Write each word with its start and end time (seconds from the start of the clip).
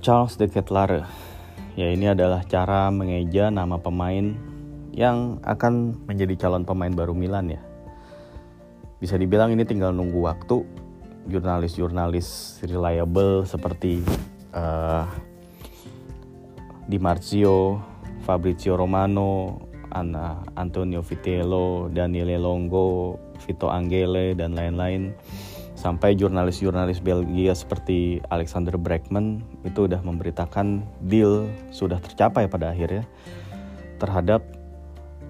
Charles 0.00 0.40
de 0.40 0.48
Ketelaere. 0.48 1.04
Ya 1.76 1.92
ini 1.92 2.08
adalah 2.08 2.40
cara 2.48 2.88
mengeja 2.88 3.52
nama 3.52 3.76
pemain 3.76 4.34
yang 4.96 5.38
akan 5.44 5.94
menjadi 6.08 6.48
calon 6.48 6.64
pemain 6.64 6.90
baru 6.90 7.12
Milan 7.12 7.52
ya. 7.52 7.60
Bisa 9.00 9.16
dibilang 9.16 9.52
ini 9.52 9.64
tinggal 9.64 9.92
nunggu 9.92 10.20
waktu 10.24 10.64
jurnalis-jurnalis 11.28 12.60
reliable 12.64 13.44
seperti 13.44 14.00
uh, 14.56 15.04
Di 16.90 16.98
Marzio, 16.98 17.78
Fabrizio 18.26 18.74
Romano, 18.74 19.62
Anna, 19.94 20.42
Antonio 20.58 21.06
Vitello, 21.06 21.86
Daniele 21.86 22.34
Longo, 22.34 23.14
Vito 23.46 23.70
Angele 23.70 24.34
dan 24.34 24.58
lain-lain 24.58 25.14
sampai 25.80 26.12
jurnalis-jurnalis 26.12 27.00
Belgia 27.00 27.56
seperti 27.56 28.20
Alexander 28.28 28.76
Breckman 28.76 29.40
itu 29.64 29.88
udah 29.88 30.04
memberitakan 30.04 30.84
deal 31.08 31.48
sudah 31.72 31.96
tercapai 31.96 32.44
pada 32.44 32.76
akhirnya 32.76 33.08
terhadap 33.96 34.44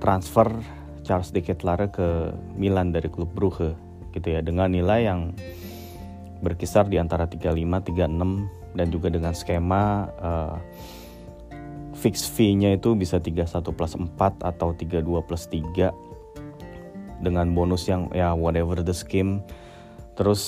transfer 0.03 0.51
Charles 1.07 1.31
de 1.31 1.39
Ketelaere 1.39 1.87
ke 1.95 2.35
Milan 2.59 2.91
dari 2.91 3.07
klub 3.07 3.31
Brugge 3.31 3.79
gitu 4.11 4.27
ya 4.27 4.43
dengan 4.43 4.75
nilai 4.75 5.07
yang 5.07 5.31
berkisar 6.43 6.91
di 6.91 6.99
antara 6.99 7.31
35 7.31 7.55
36 7.95 8.75
dan 8.75 8.87
juga 8.91 9.07
dengan 9.07 9.31
skema 9.31 10.11
uh, 10.19 10.59
fix 11.95 12.27
fee-nya 12.27 12.75
itu 12.75 12.99
bisa 12.99 13.23
31 13.23 13.47
plus 13.71 13.95
4 13.95 14.19
atau 14.43 14.75
32 14.75 15.07
plus 15.23 15.47
3 15.47 17.23
dengan 17.23 17.47
bonus 17.55 17.87
yang 17.87 18.11
ya 18.11 18.35
whatever 18.35 18.83
the 18.83 18.97
scheme 18.97 19.45
Terus 20.21 20.43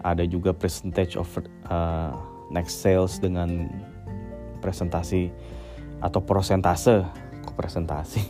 ada 0.00 0.24
juga 0.24 0.56
percentage 0.56 1.20
of 1.20 1.28
uh, 1.68 2.16
next 2.48 2.80
sales 2.80 3.20
dengan 3.20 3.68
presentasi 4.64 5.28
atau 6.00 6.24
persentase 6.24 7.04
kok 7.44 7.56
presentasi 7.60 8.24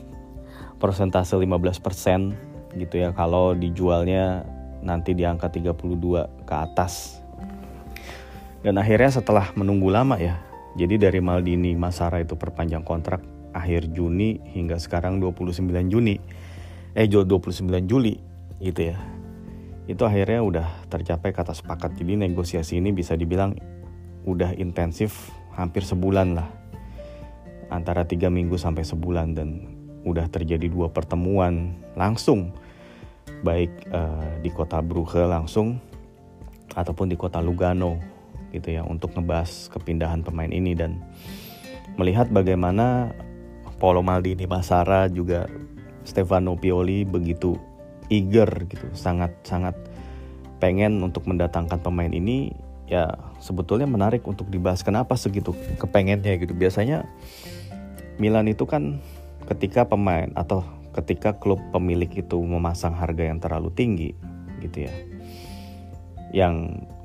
persentase 0.83 1.39
15% 1.39 2.75
gitu 2.75 2.95
ya. 2.98 3.14
Kalau 3.14 3.55
dijualnya 3.55 4.42
nanti 4.83 5.14
di 5.14 5.23
angka 5.23 5.55
32 5.55 6.42
ke 6.42 6.55
atas. 6.55 7.23
Dan 8.67 8.83
akhirnya 8.83 9.23
setelah 9.23 9.55
menunggu 9.55 9.86
lama 9.95 10.19
ya 10.19 10.42
jadi 10.75 10.98
dari 10.98 11.23
Maldini 11.23 11.78
Masara 11.78 12.19
itu 12.19 12.34
perpanjang 12.34 12.83
kontrak 12.83 13.23
akhir 13.55 13.95
Juni 13.95 14.42
hingga 14.51 14.83
sekarang 14.83 15.23
29 15.23 15.62
Juni. 15.86 16.19
Eh 16.98 17.06
29 17.06 17.62
Juli 17.86 18.19
gitu 18.58 18.91
ya 18.91 19.16
itu 19.87 20.03
akhirnya 20.03 20.42
udah 20.42 20.67
tercapai 20.91 21.31
kata 21.31 21.55
sepakat. 21.55 21.95
Jadi 21.95 22.19
negosiasi 22.19 22.83
ini 22.83 22.91
bisa 22.91 23.15
dibilang 23.15 23.55
udah 24.27 24.55
intensif 24.59 25.31
hampir 25.55 25.87
sebulan 25.87 26.34
lah. 26.34 26.51
Antara 27.70 28.07
tiga 28.07 28.27
minggu 28.31 28.59
sampai 28.59 28.83
sebulan 28.83 29.39
dan 29.39 29.48
udah 30.07 30.27
terjadi 30.31 30.67
dua 30.67 30.91
pertemuan 30.91 31.79
langsung. 31.95 32.51
Baik 33.47 33.70
uh, 33.91 34.42
di 34.42 34.51
kota 34.51 34.83
Brugge 34.83 35.23
langsung 35.23 35.79
ataupun 36.75 37.11
di 37.11 37.17
kota 37.19 37.39
Lugano 37.39 37.98
gitu 38.51 38.75
ya 38.75 38.83
untuk 38.87 39.14
ngebahas 39.14 39.70
kepindahan 39.70 40.23
pemain 40.23 40.51
ini 40.51 40.75
dan 40.75 41.03
melihat 41.98 42.31
bagaimana 42.31 43.11
Paulo 43.77 44.01
Maldini 44.01 44.48
Masara 44.48 45.11
juga 45.11 45.51
Stefano 46.07 46.55
Pioli 46.55 47.03
begitu 47.03 47.59
eager 48.08 48.48
gitu, 48.70 48.86
sangat 48.94 49.34
sangat 49.42 49.74
pengen 50.56 51.02
untuk 51.04 51.28
mendatangkan 51.28 51.80
pemain 51.84 52.10
ini 52.10 52.56
ya 52.86 53.10
sebetulnya 53.42 53.84
menarik 53.84 54.22
untuk 54.24 54.46
dibahas 54.48 54.80
kenapa 54.80 55.18
segitu 55.18 55.52
kepengennya 55.76 56.38
gitu. 56.38 56.54
Biasanya 56.54 57.04
Milan 58.16 58.48
itu 58.48 58.64
kan 58.64 59.02
ketika 59.46 59.84
pemain 59.84 60.33
atau 60.33 60.64
ketika 60.96 61.36
klub 61.36 61.61
pemilik 61.74 62.08
itu 62.08 62.40
memasang 62.40 62.96
harga 62.96 63.28
yang 63.28 63.39
terlalu 63.42 63.68
tinggi 63.77 64.11
gitu 64.64 64.89
ya. 64.89 64.95
Yang 66.33 66.55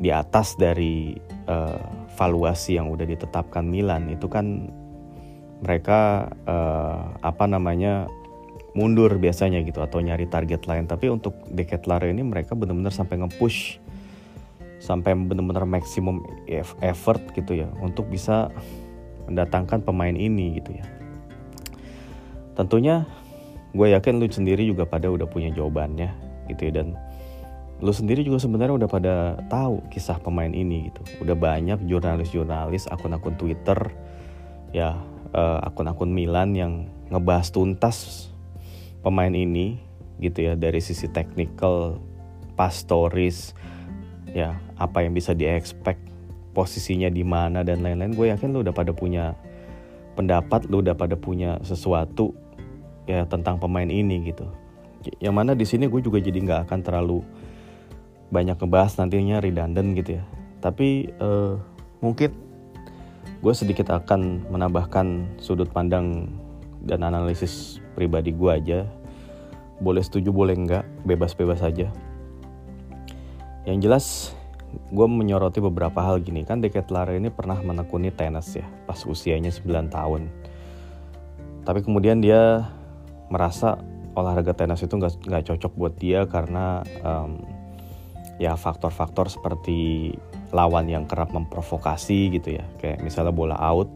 di 0.01 0.09
atas 0.09 0.56
dari 0.56 1.19
uh, 1.45 1.81
valuasi 2.16 2.79
yang 2.79 2.90
udah 2.90 3.06
ditetapkan 3.06 3.67
Milan 3.67 4.07
itu 4.07 4.31
kan 4.31 4.72
mereka 5.61 6.31
uh, 6.50 7.13
apa 7.22 7.45
namanya 7.45 8.09
mundur 8.72 9.12
biasanya 9.20 9.59
gitu 9.68 9.84
atau 9.84 10.00
nyari 10.00 10.28
target 10.32 10.64
lain. 10.68 10.88
Tapi 10.88 11.12
untuk 11.12 11.36
Decade 11.52 11.86
Lare 11.88 12.08
ini 12.12 12.24
mereka 12.24 12.56
benar-benar 12.56 12.96
sampai 12.96 13.20
nge-push 13.20 13.80
sampai 14.82 15.14
benar-benar 15.14 15.70
maksimum 15.70 16.26
effort 16.82 17.22
gitu 17.38 17.54
ya 17.54 17.70
untuk 17.86 18.09
bisa 18.09 18.50
mendatangkan 19.30 19.86
pemain 19.86 20.16
ini 20.18 20.58
gitu 20.58 20.74
ya. 20.74 20.86
Tentunya 22.58 23.06
gue 23.72 23.88
yakin 23.94 24.18
lu 24.18 24.28
sendiri 24.28 24.66
juga 24.66 24.90
pada 24.90 25.08
udah 25.08 25.30
punya 25.30 25.53
jawabannya 25.53 26.09
gitu 26.50 26.72
ya. 26.72 26.82
Dan 26.82 26.98
lu 27.82 27.94
sendiri 27.94 28.26
juga 28.26 28.42
sebenarnya 28.42 28.86
udah 28.86 28.90
pada 28.90 29.16
tahu 29.53 29.86
kisah 29.94 30.18
pemain 30.18 30.50
ini 30.50 30.90
gitu. 30.90 31.02
Udah 31.22 31.38
banyak 31.38 31.86
jurnalis-jurnalis 31.86 32.90
akun-akun 32.90 33.38
Twitter 33.38 33.78
ya 34.74 34.98
uh, 35.36 35.59
akun-akun 35.62 36.09
Milan 36.09 36.58
yang 36.58 36.90
ngebahas 37.12 37.53
tuntas 37.53 38.31
pemain 39.01 39.34
ini 39.34 39.81
gitu 40.22 40.45
ya 40.45 40.53
dari 40.53 40.78
sisi 40.78 41.09
technical, 41.09 41.97
pastoris, 42.53 43.57
ya 44.31 44.56
apa 44.78 45.03
yang 45.03 45.17
bisa 45.17 45.34
di 45.34 45.50
expect 45.50 46.00
posisinya 46.51 47.09
di 47.09 47.23
mana 47.25 47.66
dan 47.66 47.81
lain-lain 47.81 48.13
gue 48.13 48.28
yakin 48.29 48.51
lu 48.51 48.61
udah 48.61 48.75
pada 48.75 48.91
punya 48.91 49.34
pendapat 50.13 50.67
lu 50.67 50.84
udah 50.84 50.94
pada 50.94 51.16
punya 51.16 51.57
sesuatu 51.63 52.35
ya 53.07 53.25
tentang 53.25 53.57
pemain 53.57 53.88
ini 53.88 54.29
gitu. 54.29 54.45
Yang 55.17 55.34
mana 55.34 55.51
di 55.57 55.66
sini 55.66 55.90
gue 55.90 56.01
juga 56.03 56.22
jadi 56.22 56.38
nggak 56.38 56.69
akan 56.69 56.79
terlalu 56.85 57.25
banyak 58.29 58.56
ngebahas 58.56 59.01
nantinya 59.01 59.41
redundant 59.41 59.97
gitu 59.97 60.22
ya. 60.22 60.23
Tapi 60.61 61.09
uh, 61.17 61.57
mungkin 62.06 62.29
gue 63.41 63.53
sedikit 63.57 63.90
akan 63.90 64.53
menambahkan 64.53 65.38
sudut 65.41 65.67
pandang 65.73 66.29
dan 66.81 67.06
analisis 67.06 67.78
pribadi 67.94 68.34
gue 68.34 68.52
aja 68.52 68.80
boleh 69.81 70.02
setuju 70.06 70.30
boleh 70.30 70.53
enggak 70.53 70.86
bebas-bebas 71.03 71.66
aja. 71.66 71.90
Yang 73.66 73.78
jelas 73.81 74.06
gue 74.94 75.08
menyoroti 75.09 75.59
beberapa 75.59 76.00
hal 76.06 76.22
gini. 76.22 76.46
Kan 76.46 76.62
Deket 76.62 76.94
Lara 76.94 77.18
ini 77.18 77.34
pernah 77.34 77.58
menekuni 77.58 78.14
tenis 78.14 78.53
ya 78.56 78.66
pas 78.86 79.02
usianya 79.03 79.50
9 79.50 79.90
tahun. 79.90 80.30
Tapi 81.66 81.80
kemudian 81.81 82.22
dia 82.22 82.70
merasa 83.34 83.81
olahraga 84.14 84.53
tenis 84.53 84.86
itu 84.86 84.94
nggak 84.94 85.25
nggak 85.25 85.44
cocok 85.50 85.74
buat 85.74 85.94
dia 85.97 86.30
karena 86.30 86.86
um, 87.02 87.41
ya 88.38 88.53
faktor-faktor 88.53 89.30
seperti 89.34 90.14
lawan 90.53 90.90
yang 90.90 91.09
kerap 91.09 91.34
memprovokasi 91.34 92.38
gitu 92.38 92.62
ya. 92.62 92.66
Kayak 92.78 93.02
misalnya 93.02 93.34
bola 93.34 93.58
out 93.58 93.90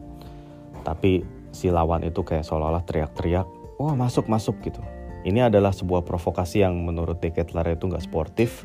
tapi 0.82 1.26
si 1.56 1.72
lawan 1.72 2.04
itu 2.04 2.20
kayak 2.20 2.44
seolah-olah 2.44 2.84
teriak-teriak 2.84 3.48
wah 3.80 3.96
masuk 3.96 4.28
masuk 4.28 4.60
gitu. 4.64 4.80
Ini 5.26 5.50
adalah 5.50 5.74
sebuah 5.74 6.06
provokasi 6.06 6.62
yang 6.62 6.86
menurut 6.86 7.18
Decathlon 7.18 7.74
itu 7.74 7.84
nggak 7.88 8.04
sportif 8.04 8.62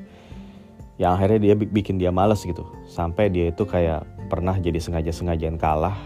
yang 1.02 1.18
akhirnya 1.18 1.40
dia 1.42 1.56
bikin 1.58 1.98
dia 1.98 2.14
males 2.14 2.46
gitu. 2.46 2.68
Sampai 2.86 3.34
dia 3.34 3.50
itu 3.50 3.66
kayak 3.66 4.06
pernah 4.30 4.54
jadi 4.62 4.78
sengaja-sengajaan 4.78 5.58
kalah 5.58 5.98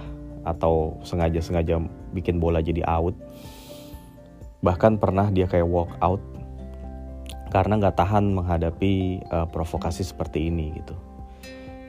atau 0.48 0.96
sengaja-sengaja 1.04 1.82
bikin 2.16 2.40
bola 2.40 2.64
jadi 2.64 2.88
out. 2.88 3.18
Bahkan 4.64 5.02
pernah 5.02 5.28
dia 5.28 5.50
kayak 5.50 5.68
walk 5.68 5.92
out 6.00 6.24
karena 7.52 7.76
nggak 7.76 8.00
tahan 8.00 8.32
menghadapi 8.32 9.24
uh, 9.28 9.48
provokasi 9.52 10.08
seperti 10.08 10.48
ini 10.48 10.80
gitu. 10.80 10.96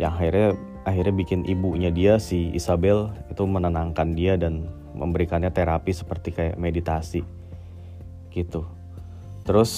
Yang 0.02 0.12
akhirnya 0.18 0.48
akhirnya 0.86 1.14
bikin 1.14 1.40
ibunya 1.46 1.90
dia 1.94 2.18
si 2.18 2.50
Isabel 2.50 3.14
itu 3.30 3.42
menenangkan 3.46 4.14
dia 4.18 4.34
dan 4.34 4.66
memberikannya 4.96 5.52
terapi 5.52 5.92
seperti 5.92 6.32
kayak 6.32 6.56
meditasi 6.56 7.22
gitu. 8.32 8.64
Terus 9.44 9.72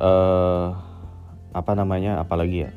uh, 0.00 0.72
apa 1.50 1.72
namanya 1.74 2.22
apalagi 2.22 2.68
ya? 2.68 2.70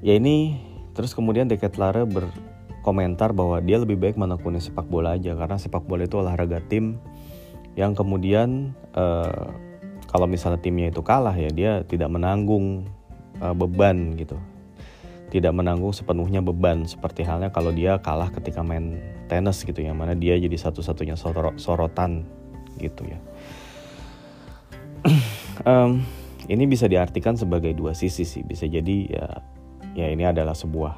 Ya 0.00 0.14
ini 0.16 0.58
terus 0.96 1.12
kemudian 1.12 1.50
Deket 1.50 1.76
Lara 1.76 2.06
berkomentar 2.06 3.36
bahwa 3.36 3.60
dia 3.60 3.76
lebih 3.76 3.98
baik 3.98 4.16
menekuni 4.16 4.62
sepak 4.62 4.86
bola 4.88 5.18
aja 5.18 5.34
karena 5.36 5.58
sepak 5.58 5.84
bola 5.84 6.06
itu 6.06 6.16
olahraga 6.18 6.62
tim 6.64 6.96
yang 7.76 7.92
kemudian 7.92 8.72
uh, 8.96 9.52
kalau 10.08 10.24
misalnya 10.24 10.62
timnya 10.62 10.88
itu 10.88 11.04
kalah 11.04 11.36
ya 11.36 11.52
dia 11.52 11.72
tidak 11.84 12.08
menanggung 12.08 12.88
uh, 13.44 13.52
beban 13.52 14.16
gitu. 14.16 14.40
Tidak 15.26 15.50
menanggung 15.50 15.90
sepenuhnya 15.90 16.40
beban 16.40 16.86
seperti 16.86 17.26
halnya 17.26 17.50
kalau 17.50 17.74
dia 17.74 17.98
kalah 18.00 18.30
ketika 18.30 18.62
main 18.62 18.96
tenis 19.26 19.62
gitu 19.66 19.82
ya 19.82 19.92
mana 19.92 20.14
dia 20.14 20.38
jadi 20.38 20.54
satu-satunya 20.54 21.18
sorotan 21.58 22.26
gitu 22.78 23.02
ya. 23.06 23.18
Um, 25.64 26.04
ini 26.52 26.68
bisa 26.68 26.84
diartikan 26.84 27.32
sebagai 27.32 27.72
dua 27.72 27.96
sisi 27.96 28.28
sih. 28.28 28.44
Bisa 28.44 28.68
jadi 28.68 28.96
ya 29.08 29.26
ya 29.96 30.06
ini 30.12 30.28
adalah 30.28 30.52
sebuah 30.52 30.92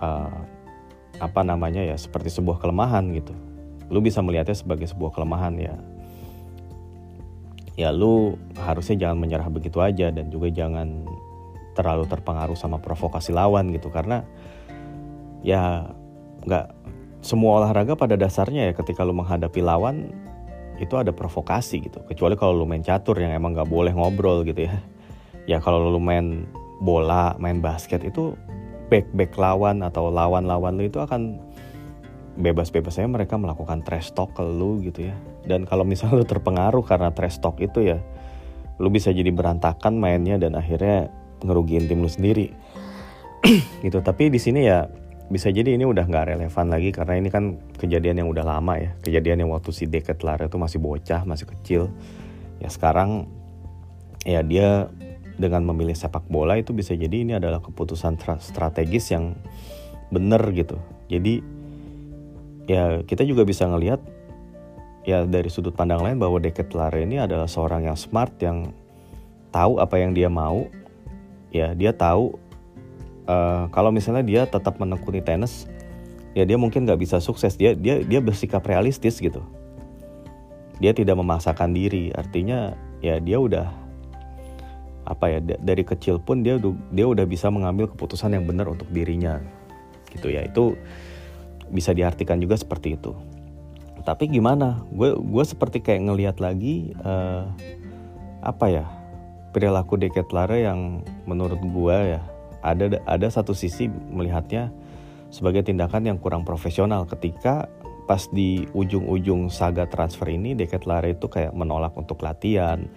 uh, 0.00 0.38
apa 1.18 1.40
namanya 1.44 1.84
ya 1.84 1.92
seperti 1.98 2.32
sebuah 2.32 2.56
kelemahan 2.56 3.04
gitu. 3.14 3.36
Lu 3.92 4.00
bisa 4.00 4.24
melihatnya 4.24 4.56
sebagai 4.56 4.88
sebuah 4.88 5.12
kelemahan 5.12 5.54
ya. 5.60 5.76
Ya 7.78 7.94
lu 7.94 8.40
harusnya 8.58 9.06
jangan 9.06 9.20
menyerah 9.22 9.52
begitu 9.52 9.78
aja 9.78 10.10
dan 10.10 10.32
juga 10.32 10.50
jangan 10.50 11.06
terlalu 11.78 12.10
terpengaruh 12.10 12.58
sama 12.58 12.80
provokasi 12.82 13.30
lawan 13.30 13.70
gitu. 13.70 13.92
Karena 13.92 14.24
ya 15.46 15.94
nggak 16.48 16.66
semua 17.20 17.60
olahraga 17.62 17.92
pada 17.98 18.16
dasarnya 18.16 18.70
ya 18.70 18.72
ketika 18.72 19.04
lu 19.04 19.12
menghadapi 19.12 19.60
lawan 19.60 20.10
itu 20.78 20.94
ada 20.94 21.10
provokasi 21.10 21.82
gitu. 21.84 22.00
Kecuali 22.06 22.38
kalau 22.38 22.54
lu 22.54 22.64
main 22.64 22.80
catur 22.80 23.18
yang 23.18 23.34
emang 23.34 23.52
nggak 23.52 23.68
boleh 23.68 23.92
ngobrol 23.92 24.46
gitu 24.46 24.70
ya. 24.70 24.78
Ya 25.44 25.58
kalau 25.58 25.90
lu 25.90 26.00
main 26.00 26.46
bola 26.78 27.34
main 27.42 27.58
basket 27.58 28.06
itu 28.06 28.38
back 28.88 29.10
back 29.12 29.34
lawan 29.34 29.82
atau 29.82 30.08
lawan-lawan 30.08 30.78
lu 30.78 30.86
itu 30.86 31.02
akan 31.02 31.42
bebas-bebasnya 32.38 33.10
mereka 33.10 33.34
melakukan 33.34 33.82
trash 33.82 34.14
talk 34.14 34.30
ke 34.38 34.42
lu 34.46 34.78
gitu 34.86 35.10
ya. 35.10 35.16
Dan 35.42 35.66
kalau 35.66 35.82
misalnya 35.82 36.22
lu 36.22 36.26
terpengaruh 36.26 36.86
karena 36.86 37.10
trash 37.10 37.42
talk 37.42 37.58
itu 37.58 37.82
ya 37.82 37.98
lu 38.78 38.88
bisa 38.94 39.10
jadi 39.10 39.34
berantakan 39.34 39.98
mainnya 39.98 40.38
dan 40.38 40.54
akhirnya 40.54 41.10
ngerugiin 41.42 41.90
tim 41.90 41.98
lu 42.00 42.10
sendiri. 42.10 42.54
Gitu. 43.84 43.98
Tapi 44.02 44.30
di 44.30 44.38
sini 44.38 44.66
ya 44.66 44.86
bisa 45.28 45.52
jadi 45.52 45.76
ini 45.76 45.84
udah 45.84 46.08
nggak 46.08 46.36
relevan 46.36 46.66
lagi 46.72 46.88
karena 46.88 47.14
ini 47.20 47.28
kan 47.28 47.60
kejadian 47.76 48.24
yang 48.24 48.28
udah 48.32 48.48
lama 48.48 48.80
ya. 48.80 48.90
Kejadian 49.04 49.44
yang 49.44 49.50
waktu 49.52 49.70
si 49.76 49.84
Deket 49.84 50.24
Lara 50.24 50.48
itu 50.48 50.56
masih 50.56 50.80
bocah 50.80 51.28
masih 51.28 51.44
kecil. 51.44 51.92
Ya 52.64 52.72
sekarang 52.72 53.28
ya 54.24 54.40
dia 54.40 54.88
dengan 55.36 55.68
memilih 55.68 55.94
sepak 55.94 56.26
bola 56.26 56.56
itu 56.56 56.72
bisa 56.72 56.96
jadi 56.96 57.22
ini 57.22 57.36
adalah 57.36 57.60
keputusan 57.60 58.16
strategis 58.40 59.12
yang 59.12 59.36
bener 60.08 60.40
gitu. 60.56 60.80
Jadi 61.12 61.44
ya 62.64 63.04
kita 63.04 63.22
juga 63.28 63.44
bisa 63.44 63.68
ngelihat 63.68 64.00
ya 65.04 65.28
dari 65.28 65.52
sudut 65.52 65.76
pandang 65.76 66.00
lain 66.00 66.16
bahwa 66.16 66.40
Deket 66.40 66.72
Lara 66.72 67.04
ini 67.04 67.20
adalah 67.20 67.46
seorang 67.46 67.84
yang 67.84 68.00
smart 68.00 68.32
yang 68.40 68.72
tahu 69.52 69.76
apa 69.76 70.00
yang 70.00 70.16
dia 70.16 70.32
mau. 70.32 70.64
Ya 71.52 71.76
dia 71.76 71.92
tahu 71.92 72.47
uh, 73.28 73.68
kalau 73.70 73.92
misalnya 73.92 74.24
dia 74.24 74.42
tetap 74.48 74.80
menekuni 74.80 75.20
tenis 75.20 75.68
ya 76.32 76.48
dia 76.48 76.56
mungkin 76.56 76.88
nggak 76.88 76.98
bisa 76.98 77.20
sukses. 77.20 77.54
Dia 77.54 77.76
dia 77.76 78.00
dia 78.02 78.18
bersikap 78.24 78.64
realistis 78.64 79.20
gitu. 79.20 79.44
Dia 80.80 80.96
tidak 80.96 81.20
memaksakan 81.20 81.76
diri. 81.76 82.10
Artinya 82.16 82.74
ya 83.04 83.20
dia 83.20 83.38
udah 83.38 83.68
apa 85.08 85.24
ya 85.32 85.38
dari 85.40 85.84
kecil 85.86 86.20
pun 86.20 86.44
dia 86.44 86.60
dia 86.92 87.06
udah 87.08 87.24
bisa 87.24 87.48
mengambil 87.48 87.88
keputusan 87.88 88.34
yang 88.34 88.48
benar 88.48 88.66
untuk 88.66 88.88
dirinya. 88.90 89.38
Gitu 90.08 90.32
ya 90.32 90.48
itu 90.48 90.74
bisa 91.68 91.92
diartikan 91.92 92.40
juga 92.40 92.56
seperti 92.56 92.96
itu. 92.96 93.12
Tapi 94.08 94.24
gimana? 94.30 94.88
Gue 94.88 95.12
gue 95.20 95.44
seperti 95.44 95.84
kayak 95.84 96.08
ngelihat 96.08 96.36
lagi 96.40 96.96
uh, 97.04 97.44
apa 98.40 98.66
ya 98.72 98.84
perilaku 99.50 99.98
Deket 99.98 100.30
Lara 100.30 100.54
yang 100.54 101.02
menurut 101.26 101.58
gua 101.74 101.98
ya 102.04 102.22
ada 102.62 102.98
ada 103.06 103.28
satu 103.30 103.54
sisi 103.54 103.86
melihatnya 103.88 104.72
sebagai 105.28 105.66
tindakan 105.66 106.08
yang 106.08 106.18
kurang 106.18 106.42
profesional 106.42 107.04
ketika 107.04 107.68
pas 108.08 108.24
di 108.32 108.64
ujung-ujung 108.72 109.52
saga 109.52 109.84
transfer 109.84 110.32
ini 110.32 110.56
Deket 110.56 110.88
Lara 110.88 111.12
itu 111.12 111.28
kayak 111.28 111.52
menolak 111.52 111.92
untuk 111.92 112.24
latihan, 112.24 112.88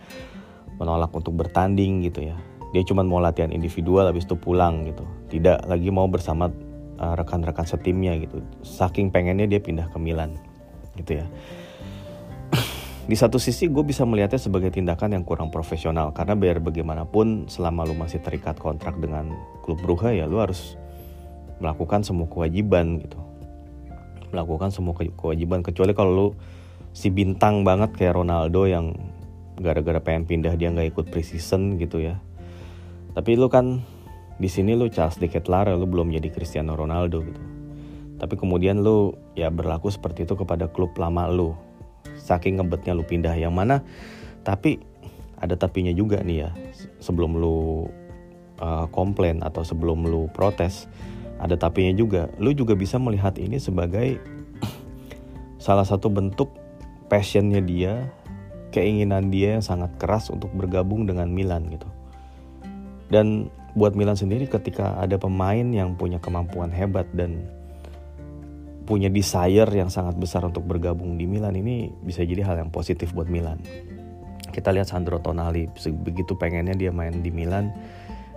menolak 0.79 1.11
untuk 1.11 1.35
bertanding 1.35 2.07
gitu 2.07 2.31
ya. 2.31 2.37
Dia 2.71 2.87
cuma 2.87 3.03
mau 3.03 3.19
latihan 3.19 3.51
individual 3.51 4.07
habis 4.07 4.23
itu 4.23 4.39
pulang 4.39 4.87
gitu. 4.87 5.03
Tidak 5.27 5.67
lagi 5.67 5.91
mau 5.91 6.07
bersama 6.07 6.47
uh, 6.95 7.13
rekan-rekan 7.19 7.67
setimnya 7.67 8.15
gitu. 8.15 8.39
Saking 8.63 9.11
pengennya 9.11 9.51
dia 9.51 9.59
pindah 9.59 9.91
ke 9.91 9.99
Milan 9.99 10.39
gitu 10.95 11.19
ya 11.19 11.27
di 13.09 13.15
satu 13.17 13.41
sisi 13.41 13.65
gue 13.65 13.81
bisa 13.81 14.05
melihatnya 14.05 14.37
sebagai 14.37 14.69
tindakan 14.69 15.17
yang 15.17 15.25
kurang 15.25 15.49
profesional. 15.49 16.13
Karena 16.13 16.37
biar 16.37 16.61
bagaimanapun 16.61 17.49
selama 17.49 17.89
lu 17.89 17.97
masih 17.97 18.21
terikat 18.21 18.61
kontrak 18.61 18.93
dengan 19.01 19.33
klub 19.65 19.81
Brugge 19.81 20.13
ya 20.13 20.29
lu 20.29 20.37
harus 20.37 20.77
melakukan 21.57 22.05
semua 22.05 22.29
kewajiban 22.29 23.01
gitu. 23.01 23.17
Melakukan 24.29 24.69
semua 24.69 24.93
kewajiban. 24.93 25.65
Kecuali 25.65 25.97
kalau 25.97 26.11
lu 26.13 26.27
si 26.93 27.09
bintang 27.09 27.65
banget 27.65 27.97
kayak 27.97 28.21
Ronaldo 28.21 28.69
yang 28.69 28.93
gara-gara 29.57 30.01
pengen 30.01 30.29
pindah 30.29 30.53
dia 30.57 30.69
nggak 30.69 30.93
ikut 30.93 31.05
preseason 31.09 31.81
gitu 31.81 32.05
ya. 32.05 32.21
Tapi 33.17 33.33
lu 33.33 33.49
kan 33.49 33.81
di 34.37 34.49
sini 34.49 34.77
lu 34.77 34.89
Charles 34.93 35.17
de 35.17 35.27
Ketelaere 35.27 35.73
lu 35.73 35.89
belum 35.89 36.13
jadi 36.13 36.29
Cristiano 36.29 36.77
Ronaldo 36.77 37.21
gitu. 37.25 37.41
Tapi 38.21 38.37
kemudian 38.37 38.85
lu 38.85 39.17
ya 39.33 39.49
berlaku 39.49 39.89
seperti 39.89 40.29
itu 40.29 40.37
kepada 40.37 40.69
klub 40.69 40.93
lama 41.01 41.25
lu 41.25 41.57
saking 42.19 42.61
ngebetnya 42.61 42.93
lu 42.93 43.03
pindah 43.05 43.33
yang 43.35 43.53
mana 43.53 43.81
tapi 44.41 44.81
ada 45.41 45.57
tapinya 45.57 45.89
juga 45.91 46.21
nih 46.21 46.47
ya. 46.47 46.49
Sebelum 47.01 47.41
lu 47.41 47.89
uh, 48.61 48.85
komplain 48.93 49.41
atau 49.41 49.65
sebelum 49.65 50.05
lu 50.05 50.29
protes 50.31 50.85
ada 51.41 51.57
tapinya 51.57 51.91
juga. 51.97 52.29
Lu 52.37 52.53
juga 52.53 52.77
bisa 52.77 53.01
melihat 53.01 53.35
ini 53.41 53.57
sebagai 53.57 54.21
salah 55.65 55.83
satu 55.83 56.13
bentuk 56.13 56.53
passionnya 57.09 57.59
dia 57.59 58.07
keinginan 58.71 59.33
dia 59.33 59.59
yang 59.59 59.65
sangat 59.65 59.91
keras 59.99 60.31
untuk 60.31 60.53
bergabung 60.53 61.09
dengan 61.09 61.27
Milan 61.27 61.67
gitu. 61.73 61.89
Dan 63.11 63.51
buat 63.75 63.97
Milan 63.97 64.15
sendiri 64.15 64.47
ketika 64.47 64.95
ada 64.95 65.19
pemain 65.19 65.67
yang 65.73 65.99
punya 65.99 66.21
kemampuan 66.23 66.71
hebat 66.71 67.03
dan 67.11 67.43
punya 68.83 69.07
desire 69.07 69.69
yang 69.69 69.87
sangat 69.87 70.17
besar 70.17 70.43
untuk 70.43 70.65
bergabung 70.65 71.15
di 71.15 71.29
Milan 71.29 71.55
ini 71.55 71.93
bisa 72.01 72.25
jadi 72.25 72.43
hal 72.45 72.61
yang 72.65 72.71
positif 72.73 73.13
buat 73.13 73.29
Milan. 73.29 73.61
Kita 74.51 74.73
lihat 74.75 74.91
Sandro 74.91 75.21
Tonali 75.23 75.69
begitu 76.03 76.35
pengennya 76.35 76.75
dia 76.75 76.91
main 76.91 77.23
di 77.23 77.31
Milan, 77.31 77.71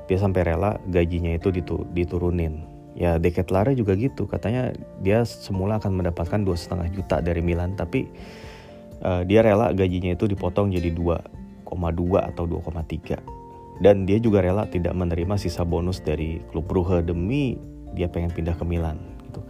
dia 0.07 0.19
sampai 0.21 0.47
rela 0.47 0.79
gajinya 0.87 1.35
itu 1.35 1.51
diturunin. 1.91 2.71
Ya 2.95 3.19
Deket 3.19 3.51
Lara 3.51 3.75
juga 3.75 3.99
gitu, 3.99 4.31
katanya 4.31 4.71
dia 5.03 5.27
semula 5.27 5.83
akan 5.83 5.99
mendapatkan 5.99 6.39
dua 6.47 6.55
setengah 6.55 6.87
juta 6.95 7.19
dari 7.19 7.43
Milan, 7.43 7.75
tapi 7.75 8.07
uh, 9.03 9.27
dia 9.27 9.43
rela 9.43 9.75
gajinya 9.75 10.15
itu 10.15 10.31
dipotong 10.31 10.71
jadi 10.71 10.95
2,2 10.95 11.75
atau 12.23 12.45
2,3 12.47 13.45
dan 13.83 14.07
dia 14.07 14.23
juga 14.23 14.45
rela 14.45 14.71
tidak 14.71 14.95
menerima 14.95 15.35
sisa 15.35 15.67
bonus 15.67 15.99
dari 15.99 16.39
klub 16.51 16.71
Brugge 16.71 17.03
demi 17.03 17.59
dia 17.95 18.07
pengen 18.07 18.31
pindah 18.31 18.55
ke 18.55 18.63
Milan 18.63 18.99
gitu 19.31 19.43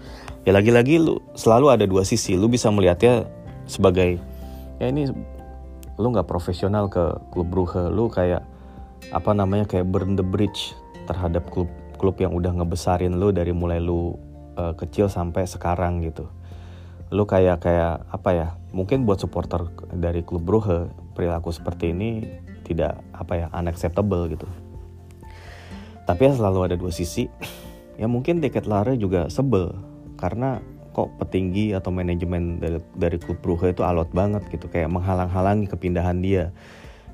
ya 0.44 0.52
lagi-lagi 0.52 1.00
lu 1.00 1.20
selalu 1.32 1.72
ada 1.72 1.84
dua 1.88 2.04
sisi. 2.04 2.36
Lu 2.36 2.48
bisa 2.52 2.68
melihatnya 2.68 3.28
sebagai 3.64 4.20
ya 4.78 4.92
ini 4.92 5.08
lu 5.96 6.06
nggak 6.12 6.28
profesional 6.28 6.90
ke 6.90 7.16
klub 7.32 7.48
Brugge 7.48 7.88
lu 7.88 8.10
kayak 8.10 8.44
apa 9.14 9.30
namanya 9.32 9.64
kayak 9.64 9.88
burn 9.88 10.18
the 10.18 10.26
bridge 10.26 10.74
terhadap 11.06 11.46
klub 11.48 11.70
klub 11.96 12.18
yang 12.18 12.34
udah 12.34 12.50
ngebesarin 12.50 13.16
lu 13.16 13.30
dari 13.30 13.54
mulai 13.54 13.78
lu 13.78 14.18
uh, 14.58 14.74
kecil 14.76 15.08
sampai 15.08 15.48
sekarang 15.48 16.04
gitu. 16.04 16.28
Lu 17.14 17.24
kayak 17.24 17.62
kayak 17.62 18.04
apa 18.10 18.30
ya 18.34 18.48
mungkin 18.74 19.06
buat 19.06 19.22
supporter 19.22 19.70
dari 19.94 20.26
klub 20.26 20.44
Brugge 20.44 20.90
perilaku 21.14 21.54
seperti 21.54 21.94
ini 21.94 22.26
tidak 22.66 23.00
apa 23.14 23.32
ya 23.38 23.46
unacceptable 23.54 24.26
gitu. 24.28 24.48
Tapi 26.04 26.20
ya 26.20 26.32
selalu 26.36 26.60
ada 26.68 26.76
dua 26.76 26.92
sisi 26.92 27.30
ya 28.00 28.10
mungkin 28.10 28.42
Deket 28.42 28.66
Lare 28.66 28.98
juga 28.98 29.30
sebel 29.30 29.93
karena 30.16 30.62
kok 30.94 31.10
petinggi 31.18 31.74
atau 31.74 31.90
manajemen 31.90 32.62
dari, 32.62 32.78
dari 32.94 33.18
klub 33.18 33.42
Brugge 33.42 33.74
itu 33.74 33.82
alot 33.82 34.08
banget 34.14 34.46
gitu. 34.48 34.70
Kayak 34.70 34.94
menghalang-halangi 34.94 35.66
kepindahan 35.66 36.22
dia. 36.22 36.54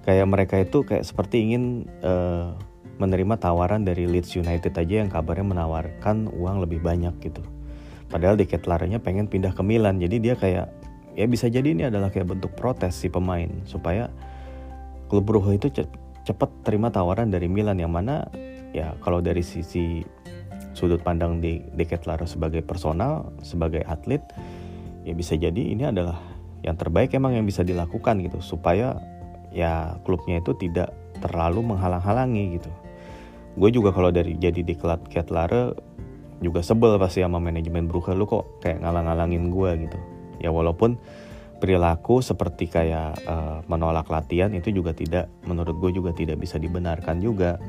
Kayak 0.05 0.27
mereka 0.29 0.55
itu 0.61 0.85
kayak 0.85 1.05
seperti 1.09 1.49
ingin 1.49 1.89
uh, 2.05 2.53
menerima 3.01 3.41
tawaran 3.41 3.89
dari 3.89 4.05
Leeds 4.05 4.37
United 4.37 4.77
aja 4.77 4.95
yang 5.01 5.09
kabarnya 5.09 5.57
menawarkan 5.57 6.29
uang 6.29 6.61
lebih 6.61 6.85
banyak 6.85 7.17
gitu. 7.25 7.41
Padahal 8.13 8.37
Deket 8.37 8.69
Larenya 8.69 9.01
pengen 9.01 9.25
pindah 9.25 9.57
ke 9.57 9.65
Milan. 9.65 9.97
Jadi 9.97 10.21
dia 10.21 10.37
kayak 10.37 10.69
ya 11.17 11.25
bisa 11.25 11.49
jadi 11.49 11.73
ini 11.73 11.89
adalah 11.89 12.13
kayak 12.13 12.37
bentuk 12.37 12.53
protes 12.53 12.93
si 13.01 13.09
pemain. 13.09 13.49
Supaya 13.65 14.13
klub 15.09 15.25
Brugge 15.25 15.57
itu 15.57 15.69
cepat 16.29 16.53
terima 16.69 16.93
tawaran 16.93 17.33
dari 17.33 17.49
Milan. 17.49 17.81
Yang 17.81 17.93
mana 17.97 18.15
ya 18.77 18.93
kalau 19.01 19.25
dari 19.25 19.41
sisi 19.41 20.05
sudut 20.81 21.05
pandang 21.05 21.45
di 21.45 21.61
Decathlon 21.77 22.25
sebagai 22.25 22.65
personal, 22.65 23.29
sebagai 23.45 23.85
atlet, 23.85 24.25
ya 25.05 25.13
bisa 25.13 25.37
jadi 25.37 25.61
ini 25.61 25.85
adalah 25.85 26.17
yang 26.65 26.81
terbaik 26.81 27.13
emang 27.13 27.37
yang 27.37 27.45
bisa 27.45 27.61
dilakukan 27.61 28.25
gitu 28.25 28.41
supaya 28.41 28.97
ya 29.53 30.01
klubnya 30.09 30.41
itu 30.41 30.57
tidak 30.57 30.97
terlalu 31.21 31.61
menghalang-halangi 31.77 32.57
gitu. 32.57 32.71
Gue 33.61 33.69
juga 33.69 33.93
kalau 33.93 34.09
dari 34.09 34.41
jadi 34.41 34.65
di 34.65 34.73
Ketlare 35.13 35.77
juga 36.41 36.65
sebel 36.65 36.97
pasti 36.97 37.21
sama 37.21 37.37
manajemen 37.37 37.85
Brugge 37.85 38.17
lu 38.17 38.25
kok 38.25 38.65
kayak 38.65 38.81
ngalang-ngalangin 38.81 39.53
gue 39.53 39.71
gitu. 39.85 39.99
Ya 40.41 40.49
walaupun 40.49 40.97
perilaku 41.61 42.25
seperti 42.25 42.73
kayak 42.73 43.21
uh, 43.29 43.61
menolak 43.69 44.09
latihan 44.09 44.49
itu 44.57 44.73
juga 44.73 44.97
tidak 44.97 45.29
menurut 45.45 45.77
gue 45.77 46.01
juga 46.01 46.17
tidak 46.17 46.41
bisa 46.41 46.57
dibenarkan 46.57 47.21
juga 47.21 47.61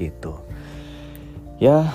gitu 0.00 0.32
ya 1.60 1.92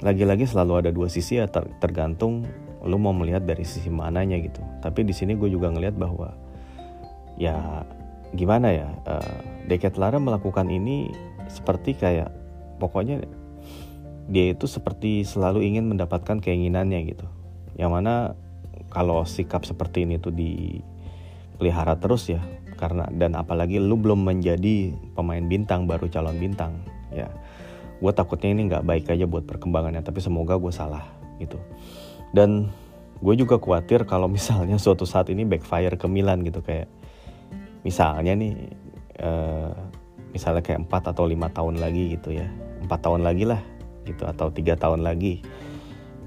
lagi-lagi 0.00 0.48
selalu 0.48 0.86
ada 0.86 0.90
dua 0.94 1.10
sisi 1.12 1.36
ya 1.36 1.50
ter 1.50 1.68
tergantung 1.82 2.48
lu 2.80 2.96
mau 2.96 3.12
melihat 3.12 3.44
dari 3.44 3.66
sisi 3.66 3.92
mananya 3.92 4.40
gitu. 4.40 4.64
Tapi 4.80 5.04
di 5.04 5.12
sini 5.12 5.36
gue 5.36 5.52
juga 5.52 5.68
ngelihat 5.68 6.00
bahwa 6.00 6.32
ya 7.36 7.84
gimana 8.32 8.72
ya 8.72 8.88
uh, 9.04 9.36
Deket 9.68 10.00
Lara 10.00 10.16
melakukan 10.16 10.72
ini 10.72 11.12
seperti 11.50 11.92
kayak 11.98 12.32
pokoknya 12.80 13.20
dia 14.30 14.54
itu 14.54 14.64
seperti 14.64 15.26
selalu 15.26 15.66
ingin 15.66 15.90
mendapatkan 15.90 16.40
keinginannya 16.40 17.04
gitu. 17.12 17.26
Yang 17.76 17.90
mana 17.92 18.14
kalau 18.88 19.28
sikap 19.28 19.68
seperti 19.68 20.08
ini 20.08 20.16
tuh 20.16 20.32
dipelihara 20.32 22.00
terus 22.00 22.32
ya 22.32 22.40
karena 22.80 23.04
dan 23.12 23.36
apalagi 23.36 23.76
lu 23.76 24.00
belum 24.00 24.24
menjadi 24.24 24.96
pemain 25.12 25.44
bintang 25.44 25.84
baru 25.84 26.08
calon 26.08 26.40
bintang 26.40 26.80
ya 27.12 27.28
gue 28.00 28.12
takutnya 28.16 28.50
ini 28.56 28.72
nggak 28.72 28.84
baik 28.84 29.04
aja 29.12 29.28
buat 29.28 29.44
perkembangannya 29.44 30.00
tapi 30.00 30.24
semoga 30.24 30.56
gue 30.56 30.72
salah 30.72 31.04
gitu. 31.36 31.60
Dan 32.32 32.72
gue 33.20 33.34
juga 33.36 33.60
khawatir 33.60 34.08
kalau 34.08 34.26
misalnya 34.26 34.80
suatu 34.82 35.04
saat 35.04 35.28
ini 35.28 35.44
backfire 35.44 36.00
ke 36.00 36.08
Milan 36.08 36.40
gitu. 36.42 36.64
Kayak 36.64 36.88
misalnya 37.84 38.32
nih 38.36 38.52
uh, 39.20 39.72
misalnya 40.32 40.64
kayak 40.64 40.88
empat 40.88 41.12
atau 41.12 41.28
lima 41.28 41.52
tahun 41.52 41.76
lagi 41.76 42.16
gitu 42.16 42.32
ya. 42.32 42.48
Empat 42.80 43.04
tahun 43.04 43.20
lagi 43.20 43.44
lah 43.44 43.60
gitu 44.08 44.24
atau 44.24 44.48
tiga 44.48 44.80
tahun 44.80 45.04
lagi 45.04 45.44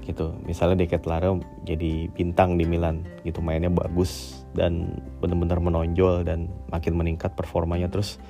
gitu. 0.06 0.38
Misalnya 0.46 0.86
Deket 0.86 1.10
Lara 1.10 1.34
jadi 1.66 2.06
bintang 2.14 2.54
di 2.54 2.70
Milan 2.70 3.02
gitu. 3.26 3.42
Mainnya 3.42 3.74
bagus 3.74 4.44
dan 4.54 5.02
benar-benar 5.18 5.58
menonjol 5.58 6.22
dan 6.22 6.46
makin 6.70 6.94
meningkat 6.94 7.34
performanya. 7.34 7.90
Terus 7.90 8.22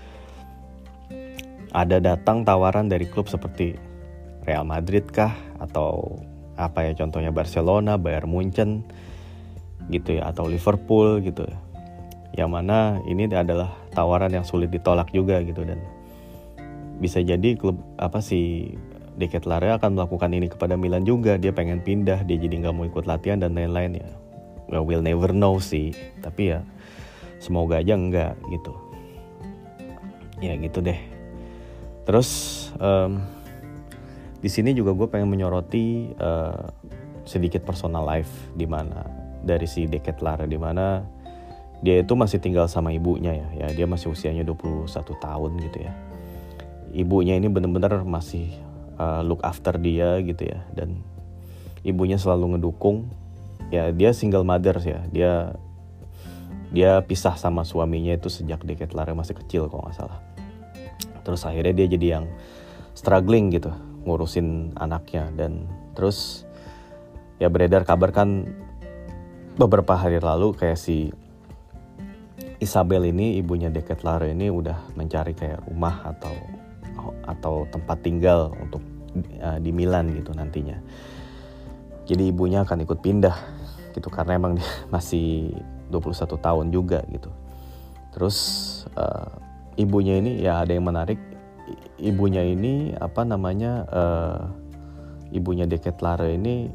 ada 1.74 1.98
datang 1.98 2.46
tawaran 2.46 2.86
dari 2.86 3.04
klub 3.10 3.26
seperti 3.26 3.74
Real 4.46 4.62
Madrid 4.62 5.10
kah? 5.10 5.34
Atau 5.58 6.22
apa 6.54 6.86
ya 6.86 6.94
contohnya 6.94 7.34
Barcelona, 7.34 7.98
Bayern 7.98 8.30
Munchen 8.30 8.86
gitu 9.90 10.16
ya 10.16 10.30
atau 10.30 10.46
Liverpool 10.46 11.18
gitu 11.20 11.42
ya. 11.44 11.58
Yang 12.34 12.50
mana 12.50 12.78
ini 13.10 13.26
adalah 13.26 13.74
tawaran 13.90 14.30
yang 14.30 14.46
sulit 14.46 14.70
ditolak 14.70 15.10
juga 15.10 15.42
gitu. 15.42 15.66
Dan 15.66 15.82
bisa 17.02 17.18
jadi 17.18 17.58
klub 17.58 17.82
apa 17.98 18.22
sih 18.22 18.78
Deket 19.14 19.46
Lare 19.46 19.74
akan 19.74 19.98
melakukan 19.98 20.30
ini 20.30 20.46
kepada 20.46 20.78
Milan 20.78 21.02
juga. 21.02 21.34
Dia 21.38 21.50
pengen 21.50 21.82
pindah 21.82 22.22
dia 22.22 22.38
jadi 22.38 22.54
nggak 22.62 22.74
mau 22.74 22.86
ikut 22.86 23.06
latihan 23.06 23.42
dan 23.42 23.58
lain-lain 23.58 23.98
ya. 23.98 24.08
Well, 24.70 24.86
we'll 24.86 25.04
never 25.04 25.34
know 25.34 25.58
sih. 25.58 25.90
Tapi 26.22 26.54
ya 26.54 26.62
semoga 27.42 27.82
aja 27.82 27.98
enggak 27.98 28.38
gitu. 28.50 28.74
Ya 30.42 30.58
gitu 30.58 30.82
deh 30.82 31.13
terus 32.04 32.70
um, 32.78 33.20
di 34.44 34.52
sini 34.52 34.76
juga 34.76 34.92
gue 34.92 35.08
pengen 35.08 35.32
menyoroti 35.32 36.12
uh, 36.20 36.68
sedikit 37.24 37.64
personal 37.64 38.04
life 38.04 38.52
di 38.52 38.68
mana 38.68 39.08
dari 39.40 39.64
si 39.64 39.88
Deket 39.88 40.20
Lara 40.20 40.44
di 40.44 40.60
mana 40.60 41.00
dia 41.80 42.00
itu 42.00 42.12
masih 42.12 42.40
tinggal 42.40 42.68
sama 42.68 42.92
ibunya 42.92 43.32
ya. 43.32 43.48
Ya 43.64 43.68
dia 43.72 43.86
masih 43.88 44.12
usianya 44.12 44.44
21 44.44 44.88
tahun 45.00 45.50
gitu 45.64 45.78
ya. 45.84 45.92
Ibunya 46.92 47.36
ini 47.36 47.48
bener-bener 47.48 48.04
masih 48.04 48.52
uh, 48.96 49.20
look 49.20 49.44
after 49.44 49.76
dia 49.76 50.20
gitu 50.20 50.48
ya. 50.48 50.64
Dan 50.72 51.00
ibunya 51.84 52.20
selalu 52.20 52.56
ngedukung. 52.56 53.08
Ya 53.68 53.92
dia 53.92 54.12
single 54.12 54.44
mother 54.44 54.76
ya. 54.80 55.00
Dia 55.08 55.32
dia 56.72 57.00
pisah 57.04 57.36
sama 57.36 57.64
suaminya 57.64 58.12
itu 58.12 58.32
sejak 58.32 58.64
Deket 58.64 58.92
Lara 58.92 59.16
masih 59.16 59.36
kecil 59.36 59.68
kalau 59.72 59.88
nggak 59.88 59.96
salah 59.96 60.33
terus 61.24 61.42
akhirnya 61.48 61.72
dia 61.72 61.88
jadi 61.90 62.06
yang 62.20 62.26
struggling 62.94 63.50
gitu 63.50 63.72
ngurusin 64.04 64.76
anaknya 64.76 65.32
dan 65.34 65.66
terus 65.96 66.44
ya 67.40 67.48
beredar 67.48 67.82
kabar 67.82 68.12
kan 68.12 68.46
beberapa 69.56 69.96
hari 69.96 70.20
lalu 70.20 70.54
kayak 70.54 70.78
si 70.78 71.10
Isabel 72.62 73.04
ini 73.10 73.36
ibunya 73.38 73.68
Deket 73.68 74.06
Lara 74.06 74.30
ini 74.30 74.48
udah 74.48 74.94
mencari 74.94 75.34
kayak 75.34 75.66
rumah 75.66 76.00
atau 76.06 76.34
atau 77.26 77.68
tempat 77.68 78.00
tinggal 78.00 78.54
untuk 78.56 78.80
uh, 79.42 79.58
di 79.60 79.70
Milan 79.74 80.14
gitu 80.16 80.32
nantinya. 80.32 80.78
Jadi 82.04 82.30
ibunya 82.30 82.64
akan 82.64 82.84
ikut 82.84 83.00
pindah 83.04 83.36
gitu 83.92 84.08
karena 84.08 84.38
emang 84.38 84.56
dia 84.56 84.70
masih 84.94 85.52
21 85.90 86.40
tahun 86.40 86.66
juga 86.72 87.04
gitu. 87.10 87.30
Terus 88.14 88.38
uh, 88.94 89.28
ibunya 89.76 90.18
ini 90.18 90.42
ya 90.42 90.62
ada 90.62 90.72
yang 90.74 90.86
menarik. 90.86 91.18
Ibunya 91.96 92.44
ini 92.44 92.92
apa 92.98 93.24
namanya 93.24 93.88
uh, 93.88 94.38
ibunya 95.32 95.64
Deket 95.64 96.04
Lara 96.04 96.28
ini 96.28 96.68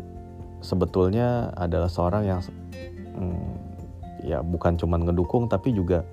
sebetulnya 0.59 1.53
adalah 1.55 1.87
seorang 1.87 2.23
yang 2.25 2.41
um, 3.15 3.53
ya 4.25 4.41
bukan 4.41 4.75
cuma 4.75 4.97
ngedukung 4.97 5.47
tapi 5.47 5.71
juga 5.71 6.03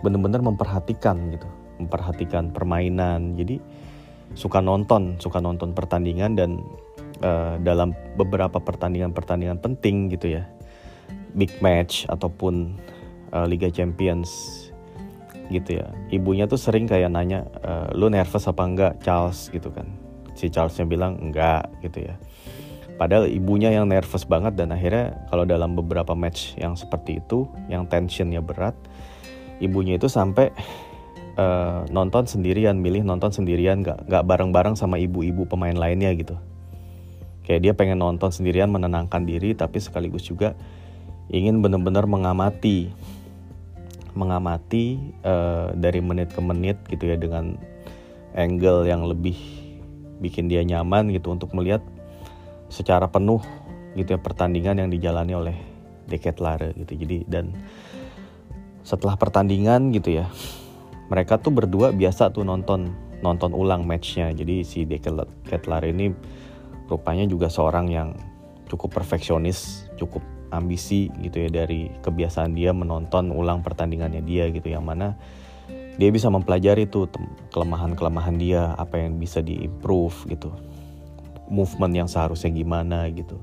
benar-benar 0.00 0.40
memperhatikan 0.42 1.34
gitu. 1.34 1.48
Memperhatikan 1.76 2.50
permainan. 2.50 3.36
Jadi 3.36 3.60
suka 4.32 4.64
nonton 4.64 5.20
suka 5.20 5.38
nonton 5.38 5.76
pertandingan 5.76 6.34
dan 6.34 6.50
uh, 7.20 7.60
dalam 7.60 7.92
beberapa 8.16 8.58
pertandingan-pertandingan 8.58 9.60
penting 9.60 10.08
gitu 10.10 10.40
ya. 10.40 10.48
Big 11.36 11.52
match 11.60 12.08
ataupun 12.08 12.80
uh, 13.36 13.44
Liga 13.44 13.68
Champions 13.68 14.65
gitu 15.50 15.80
ya. 15.82 15.86
Ibunya 16.10 16.50
tuh 16.50 16.58
sering 16.58 16.90
kayak 16.90 17.10
nanya 17.12 17.46
e, 17.62 17.72
lu 17.94 18.10
nervous 18.10 18.46
apa 18.46 18.62
enggak 18.66 18.92
Charles? 19.02 19.48
gitu 19.50 19.70
kan. 19.70 19.86
Si 20.36 20.50
Charlesnya 20.52 20.84
bilang 20.84 21.18
enggak 21.20 21.70
gitu 21.80 22.06
ya. 22.06 22.14
Padahal 22.96 23.28
ibunya 23.28 23.68
yang 23.68 23.92
nervous 23.92 24.24
banget 24.24 24.56
dan 24.56 24.72
akhirnya 24.72 25.28
kalau 25.28 25.44
dalam 25.44 25.76
beberapa 25.76 26.16
match 26.16 26.56
yang 26.56 26.72
seperti 26.72 27.20
itu 27.20 27.44
yang 27.68 27.84
tensionnya 27.84 28.40
berat 28.40 28.72
ibunya 29.60 30.00
itu 30.00 30.08
sampai 30.08 30.52
uh, 31.36 31.84
nonton 31.92 32.24
sendirian 32.24 32.76
milih 32.80 33.04
nonton 33.04 33.32
sendirian 33.32 33.84
nggak 33.84 34.08
nggak 34.08 34.24
bareng-bareng 34.24 34.74
sama 34.76 34.96
ibu-ibu 34.96 35.44
pemain 35.44 35.76
lainnya 35.76 36.12
gitu. 36.16 36.36
Kayak 37.46 37.60
dia 37.62 37.72
pengen 37.78 38.02
nonton 38.02 38.32
sendirian 38.34 38.72
menenangkan 38.72 39.22
diri 39.22 39.54
tapi 39.54 39.78
sekaligus 39.78 40.26
juga 40.26 40.58
ingin 41.30 41.62
benar-benar 41.62 42.08
mengamati 42.08 42.90
mengamati 44.16 44.98
uh, 45.22 45.76
dari 45.76 46.00
menit 46.00 46.32
ke 46.32 46.40
menit 46.40 46.80
gitu 46.88 47.12
ya 47.12 47.20
dengan 47.20 47.60
angle 48.32 48.88
yang 48.88 49.04
lebih 49.04 49.36
bikin 50.18 50.48
dia 50.48 50.64
nyaman 50.64 51.12
gitu 51.12 51.30
untuk 51.30 51.52
melihat 51.52 51.84
secara 52.72 53.06
penuh 53.06 53.44
gitu 53.94 54.16
ya 54.16 54.20
pertandingan 54.20 54.80
yang 54.80 54.90
dijalani 54.90 55.32
oleh 55.36 55.56
Deket 56.08 56.40
Lare 56.40 56.72
gitu. 56.74 56.96
Jadi 56.96 57.28
dan 57.28 57.52
setelah 58.86 59.18
pertandingan 59.18 59.90
gitu 59.92 60.22
ya 60.22 60.26
mereka 61.12 61.38
tuh 61.38 61.54
berdua 61.54 61.92
biasa 61.94 62.32
tuh 62.32 62.42
nonton 62.42 62.90
nonton 63.20 63.52
ulang 63.52 63.84
matchnya. 63.84 64.32
Jadi 64.32 64.64
si 64.64 64.88
Deket 64.88 65.68
Lare 65.68 65.92
ini 65.92 66.10
rupanya 66.88 67.28
juga 67.28 67.52
seorang 67.52 67.86
yang 67.92 68.08
cukup 68.66 68.98
perfeksionis 68.98 69.86
cukup 69.94 70.22
ambisi 70.54 71.10
gitu 71.22 71.46
ya 71.46 71.50
dari 71.50 71.90
kebiasaan 72.02 72.54
dia 72.54 72.70
menonton 72.70 73.34
ulang 73.34 73.62
pertandingannya 73.62 74.22
dia 74.22 74.50
gitu 74.50 74.70
yang 74.70 74.86
mana 74.86 75.18
dia 75.96 76.12
bisa 76.12 76.28
mempelajari 76.28 76.86
tuh 76.86 77.08
kelemahan-kelemahan 77.50 78.36
dia 78.36 78.76
apa 78.76 79.00
yang 79.00 79.16
bisa 79.16 79.40
diimprove 79.40 80.28
gitu 80.28 80.52
movement 81.48 81.94
yang 81.94 82.08
seharusnya 82.10 82.50
gimana 82.52 83.06
gitu. 83.10 83.38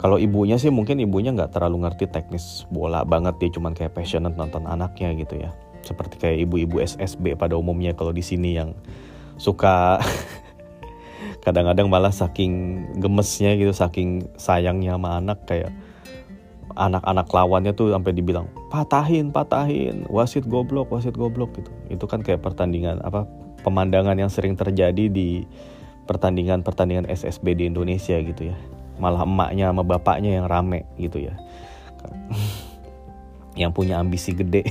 Kalau 0.00 0.16
ibunya 0.16 0.56
sih 0.56 0.72
mungkin 0.72 0.96
ibunya 1.00 1.32
nggak 1.32 1.52
terlalu 1.52 1.84
ngerti 1.84 2.08
teknis 2.08 2.64
bola 2.72 3.04
banget 3.04 3.36
dia 3.36 3.50
cuman 3.52 3.76
kayak 3.76 3.92
passionate 3.92 4.36
nonton 4.36 4.64
anaknya 4.64 5.12
gitu 5.16 5.36
ya. 5.36 5.52
Seperti 5.84 6.16
kayak 6.20 6.48
ibu-ibu 6.48 6.80
SSB 6.80 7.36
pada 7.36 7.56
umumnya 7.56 7.92
kalau 7.92 8.12
di 8.12 8.24
sini 8.24 8.56
yang 8.56 8.72
suka 9.36 10.00
kadang-kadang 11.44 11.88
malah 11.88 12.12
saking 12.12 12.84
gemesnya 13.00 13.56
gitu 13.56 13.72
saking 13.72 14.28
sayangnya 14.40 14.96
sama 14.96 15.20
anak 15.20 15.38
kayak 15.44 15.72
anak-anak 16.74 17.26
lawannya 17.30 17.72
tuh 17.74 17.90
sampai 17.90 18.12
dibilang 18.14 18.46
patahin 18.70 19.34
patahin 19.34 20.06
wasit 20.06 20.46
goblok 20.46 20.90
wasit 20.90 21.14
goblok 21.14 21.50
gitu. 21.58 21.70
Itu 21.90 22.04
kan 22.06 22.22
kayak 22.22 22.42
pertandingan 22.42 23.02
apa 23.02 23.26
pemandangan 23.62 24.16
yang 24.16 24.32
sering 24.32 24.54
terjadi 24.54 25.10
di 25.10 25.44
pertandingan-pertandingan 26.06 27.06
SSB 27.10 27.54
di 27.58 27.64
Indonesia 27.70 28.18
gitu 28.18 28.50
ya. 28.50 28.56
Malah 28.98 29.24
emaknya 29.24 29.70
sama 29.70 29.82
bapaknya 29.86 30.42
yang 30.42 30.46
rame 30.46 30.86
gitu 30.98 31.22
ya. 31.22 31.34
Yang 33.60 33.72
punya 33.76 33.98
ambisi 33.98 34.30
gede. 34.30 34.62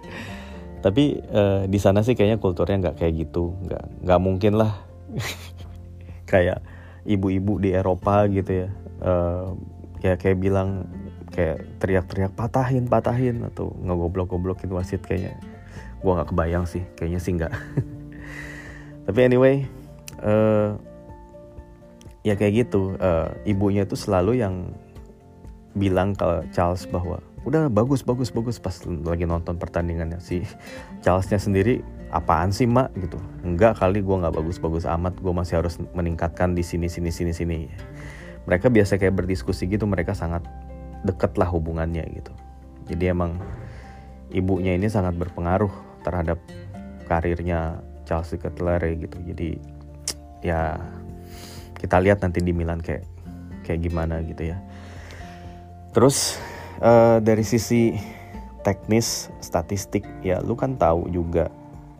Tapi 0.84 1.18
uh, 1.32 1.64
di 1.64 1.78
sana 1.80 2.04
sih 2.04 2.12
kayaknya 2.12 2.38
kulturnya 2.38 2.76
nggak 2.88 2.96
kayak 3.02 3.26
gitu. 3.26 3.56
Nggak 3.66 3.84
nggak 4.04 4.20
mungkin 4.20 4.52
lah. 4.60 4.84
Kayak 6.30 6.62
ibu-ibu 7.08 7.58
di 7.58 7.72
Eropa 7.72 8.28
gitu 8.28 8.66
ya 8.66 8.68
uh, 9.02 9.56
ya 10.00 10.16
kayak 10.16 10.40
bilang 10.40 10.88
kayak 11.30 11.62
teriak-teriak 11.78 12.32
patahin 12.34 12.90
patahin 12.90 13.46
atau 13.46 13.72
ngegoblok-goblokin 13.84 14.72
wasit 14.74 15.04
kayaknya. 15.04 15.36
Gue 16.00 16.12
nggak 16.16 16.28
kebayang 16.32 16.64
sih 16.66 16.82
kayaknya 16.96 17.20
sih 17.20 17.32
nggak. 17.36 17.52
Tapi 19.06 19.18
anyway 19.20 19.64
uh, 20.24 20.76
ya 22.26 22.34
kayak 22.34 22.66
gitu. 22.66 22.96
Uh, 22.98 23.30
ibunya 23.44 23.84
tuh 23.84 24.00
selalu 24.00 24.40
yang 24.40 24.72
bilang 25.76 26.18
ke 26.18 26.50
Charles 26.50 26.82
bahwa 26.90 27.22
udah 27.46 27.72
bagus 27.72 28.04
bagus 28.04 28.28
bagus 28.28 28.60
pas 28.60 28.74
lagi 28.84 29.24
nonton 29.28 29.60
pertandingannya. 29.60 30.18
Si 30.18 30.42
Charlesnya 31.04 31.38
sendiri 31.38 31.84
apaan 32.10 32.50
sih 32.50 32.66
mak? 32.66 32.90
Gitu. 32.96 33.20
Enggak 33.46 33.78
kali 33.78 34.02
gue 34.02 34.16
nggak 34.16 34.34
bagus 34.34 34.56
bagus 34.58 34.84
amat 34.88 35.14
gue 35.20 35.32
masih 35.32 35.62
harus 35.62 35.76
meningkatkan 35.92 36.56
di 36.56 36.64
sini 36.66 36.90
sini 36.90 37.12
sini 37.12 37.32
sini 37.32 37.58
mereka 38.44 38.72
biasa 38.72 38.96
kayak 38.96 39.24
berdiskusi 39.24 39.68
gitu 39.68 39.84
mereka 39.84 40.16
sangat 40.16 40.44
deket 41.04 41.36
lah 41.36 41.48
hubungannya 41.48 42.04
gitu. 42.12 42.32
Jadi 42.88 43.04
emang 43.12 43.40
ibunya 44.32 44.76
ini 44.76 44.88
sangat 44.90 45.16
berpengaruh 45.16 45.72
terhadap 46.04 46.38
karirnya 47.08 47.80
Charles 48.04 48.32
Leclerc 48.32 48.96
gitu. 49.00 49.16
Jadi 49.32 49.50
ya 50.44 50.76
kita 51.76 52.00
lihat 52.00 52.20
nanti 52.20 52.44
di 52.44 52.52
Milan 52.52 52.80
kayak 52.80 53.04
kayak 53.64 53.80
gimana 53.86 54.20
gitu 54.24 54.50
ya. 54.52 54.58
Terus 55.90 56.38
uh, 56.82 57.18
dari 57.22 57.42
sisi 57.42 57.94
teknis 58.60 59.32
statistik 59.40 60.04
ya 60.20 60.38
lu 60.44 60.52
kan 60.52 60.76
tahu 60.76 61.08
juga 61.08 61.48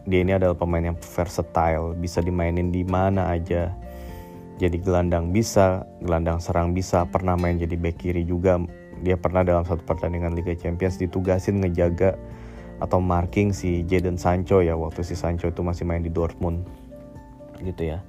dia 0.05 0.21
ini 0.25 0.37
adalah 0.37 0.57
pemain 0.57 0.93
yang 0.93 0.99
versatile 0.99 1.97
bisa 1.97 2.21
dimainin 2.21 2.73
di 2.73 2.85
mana 2.85 3.33
aja 3.33 3.73
jadi 4.61 4.77
gelandang 4.77 5.33
bisa 5.33 5.89
gelandang 6.05 6.37
serang 6.37 6.77
bisa 6.77 7.09
pernah 7.09 7.33
main 7.33 7.57
jadi 7.57 7.81
back 7.81 8.05
kiri 8.05 8.29
juga. 8.29 8.61
Dia 9.01 9.17
pernah 9.17 9.41
dalam 9.41 9.65
satu 9.65 9.81
pertandingan 9.89 10.37
Liga 10.37 10.53
Champions 10.53 11.01
ditugasin 11.01 11.65
ngejaga 11.65 12.21
atau 12.85 13.01
marking 13.01 13.57
si 13.57 13.81
Jadon 13.89 14.21
Sancho 14.21 14.61
ya 14.61 14.77
waktu 14.77 15.01
si 15.01 15.17
Sancho 15.17 15.49
itu 15.49 15.65
masih 15.65 15.89
main 15.89 16.05
di 16.05 16.13
Dortmund 16.13 16.69
gitu 17.65 17.97
ya. 17.97 18.05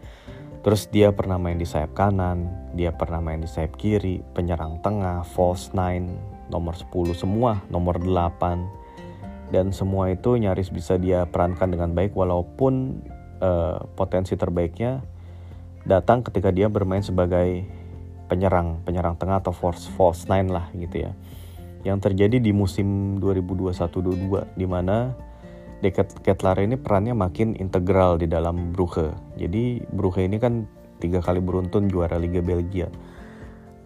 Terus 0.62 0.92
dia 0.92 1.16
pernah 1.16 1.40
main 1.40 1.56
di 1.56 1.66
sayap 1.66 1.96
kanan, 1.96 2.52
dia 2.76 2.92
pernah 2.92 3.24
main 3.24 3.42
di 3.42 3.50
sayap 3.50 3.80
kiri, 3.80 4.22
penyerang 4.36 4.78
tengah, 4.84 5.24
false 5.24 5.72
nine, 5.74 6.20
nomor 6.52 6.76
10 6.76 7.16
semua, 7.18 7.64
nomor 7.72 7.98
8 7.98 8.82
dan 9.52 9.76
semua 9.76 10.08
itu 10.12 10.40
nyaris 10.40 10.72
bisa 10.72 10.96
dia 10.96 11.28
perankan 11.28 11.76
dengan 11.76 11.92
baik 11.92 12.16
walaupun 12.16 13.04
uh, 13.44 13.84
potensi 14.00 14.40
terbaiknya 14.40 15.04
datang 15.86 16.22
ketika 16.26 16.54
dia 16.54 16.70
bermain 16.70 17.02
sebagai 17.02 17.66
penyerang, 18.32 18.80
penyerang 18.88 19.20
tengah 19.20 19.44
atau 19.44 19.52
false 19.52 19.92
false 19.98 20.30
nine 20.32 20.48
lah 20.48 20.72
gitu 20.76 21.10
ya. 21.10 21.12
Yang 21.82 22.12
terjadi 22.12 22.38
di 22.38 22.52
musim 22.54 23.18
2021-22 23.20 24.56
di 24.56 24.66
mana 24.70 25.18
Dekat 25.82 26.22
Kettler 26.22 26.62
ini 26.62 26.78
perannya 26.78 27.18
makin 27.18 27.58
integral 27.58 28.22
di 28.22 28.30
dalam 28.30 28.70
Brugge. 28.70 29.18
Jadi 29.34 29.82
Brugge 29.90 30.30
ini 30.30 30.38
kan 30.38 30.70
tiga 31.02 31.26
kali 31.26 31.42
beruntun 31.42 31.90
juara 31.90 32.22
Liga 32.22 32.38
Belgia. 32.46 32.86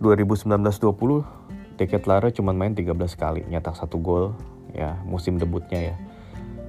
2019-20 0.04 1.80
Deket 1.80 2.08
Lara 2.08 2.32
cuma 2.32 2.56
main 2.56 2.72
13 2.72 2.96
kali, 3.20 3.44
nyetak 3.48 3.76
satu 3.76 4.00
gol 4.00 4.36
ya 4.76 4.96
musim 5.08 5.40
debutnya 5.40 5.92
ya. 5.92 5.96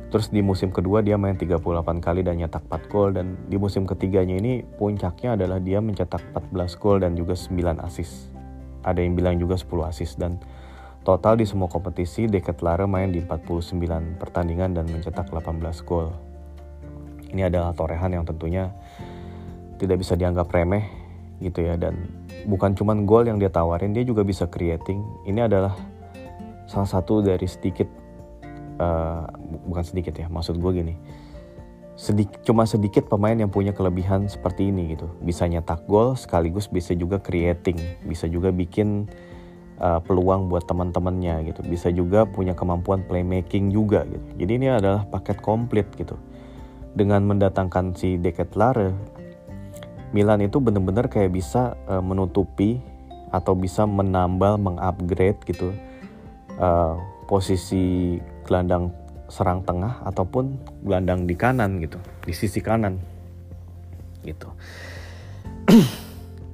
Terus 0.06 0.30
di 0.30 0.38
musim 0.38 0.70
kedua 0.70 1.02
dia 1.02 1.18
main 1.18 1.34
38 1.34 1.58
kali 1.98 2.22
dan 2.22 2.38
nyetak 2.38 2.62
4 2.70 2.92
gol 2.92 3.10
dan 3.10 3.34
di 3.50 3.58
musim 3.58 3.82
ketiganya 3.82 4.38
ini 4.38 4.62
puncaknya 4.62 5.34
adalah 5.34 5.58
dia 5.58 5.82
mencetak 5.82 6.22
14 6.30 6.78
gol 6.78 7.02
dan 7.02 7.18
juga 7.18 7.34
9 7.34 7.82
assist. 7.82 8.30
Ada 8.86 9.02
yang 9.02 9.18
bilang 9.18 9.34
juga 9.42 9.58
10 9.58 9.66
assist 9.82 10.14
dan 10.14 10.38
total 11.02 11.42
di 11.42 11.46
semua 11.46 11.66
kompetisi 11.66 12.30
Deket 12.30 12.62
Lara 12.62 12.86
main 12.86 13.10
di 13.10 13.18
49 13.18 14.22
pertandingan 14.22 14.78
dan 14.78 14.86
mencetak 14.86 15.26
18 15.26 15.58
gol. 15.82 16.14
Ini 17.26 17.50
adalah 17.50 17.74
torehan 17.74 18.14
yang 18.14 18.22
tentunya 18.22 18.70
tidak 19.82 20.06
bisa 20.06 20.14
dianggap 20.14 20.46
remeh 20.54 20.86
gitu 21.42 21.66
ya 21.66 21.76
dan 21.76 22.08
bukan 22.48 22.72
cuman 22.72 23.04
gol 23.04 23.26
yang 23.28 23.36
dia 23.36 23.52
tawarin 23.52 23.92
dia 23.92 24.06
juga 24.06 24.24
bisa 24.24 24.48
creating 24.48 25.04
ini 25.28 25.44
adalah 25.44 25.76
salah 26.64 26.88
satu 26.88 27.20
dari 27.20 27.44
sedikit 27.44 28.05
uh, 28.80 29.26
bukan 29.68 29.84
sedikit 29.84 30.16
ya 30.16 30.26
maksud 30.28 30.58
gue 30.60 30.72
gini. 30.72 30.94
Sedik, 31.96 32.44
cuma 32.44 32.68
sedikit 32.68 33.08
pemain 33.08 33.32
yang 33.32 33.48
punya 33.48 33.72
kelebihan 33.72 34.28
seperti 34.28 34.68
ini 34.68 34.92
gitu. 34.92 35.08
Bisa 35.24 35.48
nyetak 35.48 35.88
gol 35.88 36.12
sekaligus 36.12 36.68
bisa 36.68 36.92
juga 36.92 37.16
creating. 37.16 37.80
Bisa 38.04 38.28
juga 38.28 38.52
bikin 38.52 39.08
uh, 39.80 40.04
peluang 40.04 40.52
buat 40.52 40.68
teman-temannya 40.68 41.48
gitu. 41.48 41.64
Bisa 41.64 41.88
juga 41.88 42.28
punya 42.28 42.52
kemampuan 42.52 43.00
playmaking 43.08 43.72
juga 43.72 44.04
gitu. 44.04 44.28
Jadi 44.36 44.52
ini 44.60 44.68
adalah 44.68 45.08
paket 45.08 45.40
komplit 45.40 45.88
gitu. 45.96 46.20
Dengan 46.92 47.24
mendatangkan 47.24 47.96
si 47.96 48.20
Deket 48.20 48.52
Lare 48.56 48.92
Milan 50.14 50.44
itu 50.44 50.62
bener-bener 50.62 51.10
kayak 51.10 51.34
bisa 51.34 51.74
uh, 51.90 52.00
menutupi 52.00 52.78
atau 53.34 53.58
bisa 53.58 53.84
menambal, 53.84 54.56
mengupgrade 54.56 55.42
gitu 55.44 55.74
uh, 56.56 56.96
posisi 57.26 58.16
gelandang 58.46 58.94
serang 59.26 59.66
tengah 59.66 60.06
ataupun 60.06 60.54
gelandang 60.86 61.26
di 61.26 61.34
kanan 61.34 61.82
gitu, 61.82 61.98
di 62.22 62.30
sisi 62.30 62.62
kanan 62.62 63.02
gitu. 64.22 64.48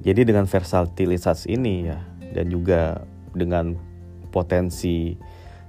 Jadi 0.05 0.21
dengan 0.25 0.49
versatilisasi 0.49 1.53
ini 1.53 1.87
ya 1.87 2.01
dan 2.33 2.49
juga 2.49 3.05
dengan 3.31 3.77
potensi 4.33 5.13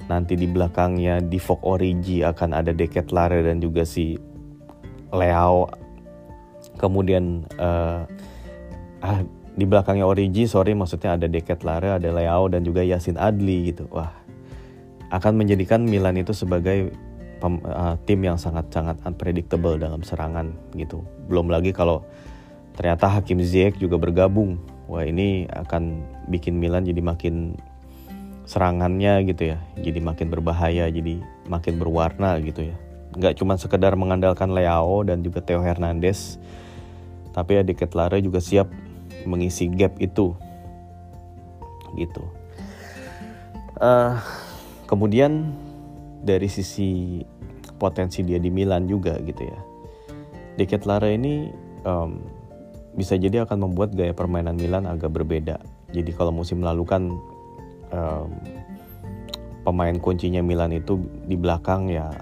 nanti 0.09 0.37
di 0.37 0.49
belakangnya 0.49 1.21
di 1.21 1.37
Fok 1.37 1.65
Origi 1.65 2.25
akan 2.25 2.51
ada 2.57 2.73
Deket 2.73 3.13
Lare 3.13 3.45
dan 3.45 3.61
juga 3.61 3.85
si 3.85 4.17
Leo 5.13 5.71
kemudian 6.77 7.47
uh, 7.61 8.05
ah, 9.01 9.21
di 9.55 9.65
belakangnya 9.65 10.05
Origi 10.05 10.45
sorry 10.51 10.75
maksudnya 10.75 11.17
ada 11.17 11.31
Deket 11.31 11.63
Lara 11.63 11.97
ada 11.97 12.11
Leao 12.11 12.51
dan 12.51 12.67
juga 12.67 12.83
Yasin 12.83 13.17
Adli 13.17 13.71
gitu 13.73 13.87
wah 13.93 14.11
akan 15.13 15.33
menjadikan 15.41 15.85
Milan 15.85 16.17
itu 16.21 16.33
sebagai 16.33 16.93
pem, 17.41 17.61
uh, 17.65 17.97
tim 18.09 18.21
yang 18.25 18.41
sangat-sangat 18.41 19.01
unpredictable 19.05 19.77
dalam 19.77 20.01
serangan 20.01 20.55
gitu. 20.77 21.05
Belum 21.29 21.49
lagi 21.53 21.73
kalau 21.77 22.05
ternyata 22.77 23.09
Hakim 23.09 23.41
Ziyech 23.45 23.77
juga 23.77 24.01
bergabung. 24.01 24.61
Wah 24.89 25.05
ini 25.05 25.49
akan 25.49 26.05
bikin 26.29 26.61
Milan 26.61 26.85
jadi 26.85 27.01
makin 27.01 27.57
serangannya 28.45 29.25
gitu 29.29 29.57
ya. 29.57 29.59
Jadi 29.81 30.01
makin 30.01 30.29
berbahaya 30.29 30.89
jadi 30.93 31.21
makin 31.49 31.81
berwarna 31.81 32.37
gitu 32.41 32.69
ya. 32.69 32.77
Nggak 33.15 33.41
cuma 33.41 33.57
sekedar 33.57 33.95
mengandalkan 33.97 34.53
Leao 34.53 35.07
dan 35.07 35.25
juga 35.25 35.41
Theo 35.41 35.63
Hernandez 35.63 36.37
tapi 37.35 37.59
Adik 37.59 37.83
Lara 37.99 38.23
juga 38.23 38.39
siap 38.39 38.71
mengisi 39.27 39.67
gap 39.67 39.99
itu 39.99 40.39
gitu. 41.99 42.23
Uh, 43.79 44.19
kemudian 44.89 45.53
dari 46.25 46.49
sisi 46.49 47.21
potensi 47.77 48.25
dia 48.25 48.41
di 48.41 48.49
Milan 48.49 48.89
juga 48.89 49.19
gitu 49.21 49.43
ya 49.45 49.61
Deket 50.55 50.87
Lara 50.87 51.11
ini 51.11 51.51
um, 51.83 52.23
bisa 52.95 53.19
jadi 53.19 53.43
akan 53.43 53.71
membuat 53.71 53.93
gaya 53.93 54.15
permainan 54.15 54.55
Milan 54.55 54.87
agak 54.87 55.11
berbeda 55.11 55.59
jadi 55.91 56.11
kalau 56.15 56.31
musim 56.31 56.63
lalu 56.63 56.87
kan 56.87 57.03
um, 57.91 58.31
pemain 59.65 59.97
kuncinya 59.99 60.45
Milan 60.45 60.77
itu 60.77 61.01
di 61.25 61.35
belakang 61.35 61.89
ya 61.89 62.13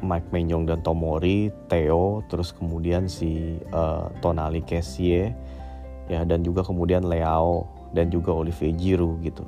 Mike 0.00 0.32
Menyong 0.32 0.64
dan 0.64 0.80
Tomori, 0.80 1.52
Theo, 1.68 2.24
terus 2.28 2.56
kemudian 2.56 3.06
si 3.06 3.60
uh, 3.72 4.08
Tonali 4.24 4.64
Kessie, 4.64 5.32
ya 6.08 6.24
dan 6.24 6.40
juga 6.40 6.64
kemudian 6.64 7.04
Leao 7.04 7.68
dan 7.92 8.08
juga 8.08 8.32
Olivier 8.32 8.72
Giroud 8.74 9.20
gitu. 9.20 9.44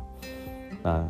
Nah, 0.84 1.08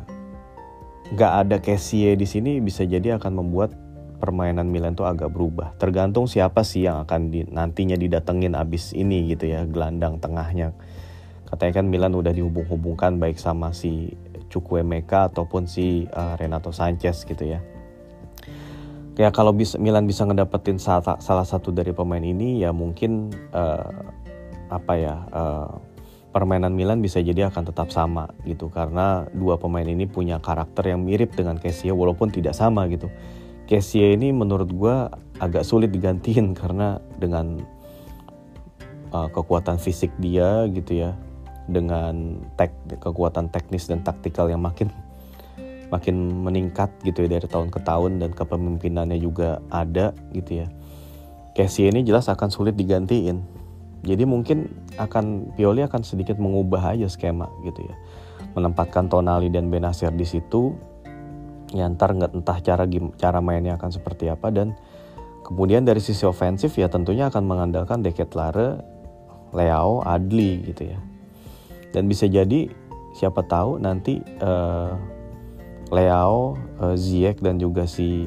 nggak 1.13 1.33
ada 1.47 1.57
Kessie 1.61 2.17
di 2.17 2.25
sini 2.25 2.59
bisa 2.59 2.89
jadi 2.89 3.21
akan 3.21 3.33
membuat 3.45 3.77
permainan 4.19 4.71
Milan 4.71 4.95
tuh 4.97 5.05
agak 5.05 5.35
berubah. 5.35 5.75
Tergantung 5.77 6.31
siapa 6.31 6.63
sih 6.63 6.87
yang 6.87 7.03
akan 7.05 7.29
di, 7.29 7.43
nantinya 7.47 7.99
didatengin 7.99 8.55
abis 8.55 8.95
ini 8.95 9.29
gitu 9.35 9.51
ya, 9.51 9.67
gelandang 9.67 10.23
tengahnya. 10.23 10.73
Katanya 11.51 11.73
kan 11.83 11.87
Milan 11.91 12.15
udah 12.17 12.33
dihubung-hubungkan 12.33 13.21
baik 13.21 13.37
sama 13.37 13.75
si 13.77 14.15
Chukwuemeka 14.49 15.29
ataupun 15.29 15.69
si 15.69 16.09
uh, 16.13 16.39
Renato 16.39 16.73
Sanchez 16.73 17.29
gitu 17.29 17.45
ya 17.45 17.61
ya 19.17 19.29
kalau 19.29 19.53
bisa 19.53 19.77
Milan 19.77 20.09
bisa 20.09 20.25
ngedapetin 20.25 20.81
salah, 20.81 21.21
salah 21.21 21.45
satu 21.45 21.69
dari 21.69 21.93
pemain 21.93 22.23
ini 22.23 22.65
ya 22.65 22.73
mungkin 22.73 23.33
uh, 23.53 23.93
apa 24.73 24.93
ya 24.97 25.17
uh, 25.33 25.69
permainan 26.33 26.73
Milan 26.73 27.05
bisa 27.05 27.21
jadi 27.21 27.53
akan 27.53 27.69
tetap 27.69 27.93
sama 27.93 28.33
gitu 28.49 28.73
karena 28.73 29.29
dua 29.37 29.61
pemain 29.61 29.85
ini 29.85 30.09
punya 30.09 30.41
karakter 30.41 30.89
yang 30.89 31.05
mirip 31.05 31.37
dengan 31.37 31.61
Kessie 31.61 31.93
walaupun 31.93 32.33
tidak 32.33 32.57
sama 32.57 32.89
gitu. 32.89 33.13
Kessie 33.69 34.17
ini 34.17 34.33
menurut 34.33 34.73
gue 34.73 34.97
agak 35.39 35.63
sulit 35.63 35.93
digantiin 35.93 36.53
karena 36.61 36.99
dengan 37.21 37.61
uh, 39.13 39.29
kekuatan 39.29 39.77
fisik 39.77 40.11
dia 40.19 40.67
gitu 40.73 41.05
ya 41.05 41.15
dengan 41.71 42.43
tek 42.59 42.75
kekuatan 42.99 43.53
teknis 43.53 43.87
dan 43.87 44.03
taktikal 44.03 44.51
yang 44.51 44.59
makin 44.59 44.91
makin 45.93 46.43
meningkat 46.43 46.89
gitu 47.05 47.29
ya 47.29 47.39
dari 47.39 47.47
tahun 47.47 47.69
ke 47.69 47.85
tahun 47.85 48.19
dan 48.19 48.33
kepemimpinannya 48.33 49.21
juga 49.21 49.61
ada 49.69 50.17
gitu 50.33 50.65
ya. 50.65 50.67
Casey 51.53 51.93
ini 51.93 52.01
jelas 52.01 52.33
akan 52.33 52.49
sulit 52.49 52.73
digantiin 52.81 53.62
jadi 54.03 54.27
mungkin 54.27 54.67
akan 54.99 55.55
Pioli 55.55 55.87
akan 55.87 56.03
sedikit 56.03 56.35
mengubah 56.35 56.99
aja 56.99 57.07
skema 57.07 57.47
gitu 57.63 57.87
ya. 57.87 57.95
Menempatkan 58.59 59.07
Tonali 59.07 59.47
dan 59.49 59.71
Benasir 59.71 60.11
di 60.11 60.27
situ. 60.27 60.75
Ya 61.73 61.89
ntar 61.89 62.13
nggak 62.13 62.35
entah 62.35 62.59
cara 62.61 62.85
cara 63.17 63.39
mainnya 63.39 63.79
akan 63.79 63.91
seperti 63.95 64.27
apa. 64.27 64.51
Dan 64.51 64.75
kemudian 65.47 65.87
dari 65.87 66.03
sisi 66.03 66.27
ofensif 66.27 66.75
ya 66.75 66.91
tentunya 66.91 67.31
akan 67.31 67.47
mengandalkan 67.47 68.03
Deket 68.03 68.35
Lare, 68.35 68.83
Leao, 69.55 70.03
Adli 70.03 70.67
gitu 70.67 70.91
ya. 70.91 70.99
Dan 71.95 72.11
bisa 72.11 72.27
jadi 72.27 72.67
siapa 73.15 73.47
tahu 73.47 73.79
nanti 73.79 74.19
uh, 74.43 74.99
Leao, 75.95 76.59
uh, 76.83 76.97
Ziyech 76.99 77.39
dan 77.39 77.63
juga 77.63 77.87
si 77.87 78.27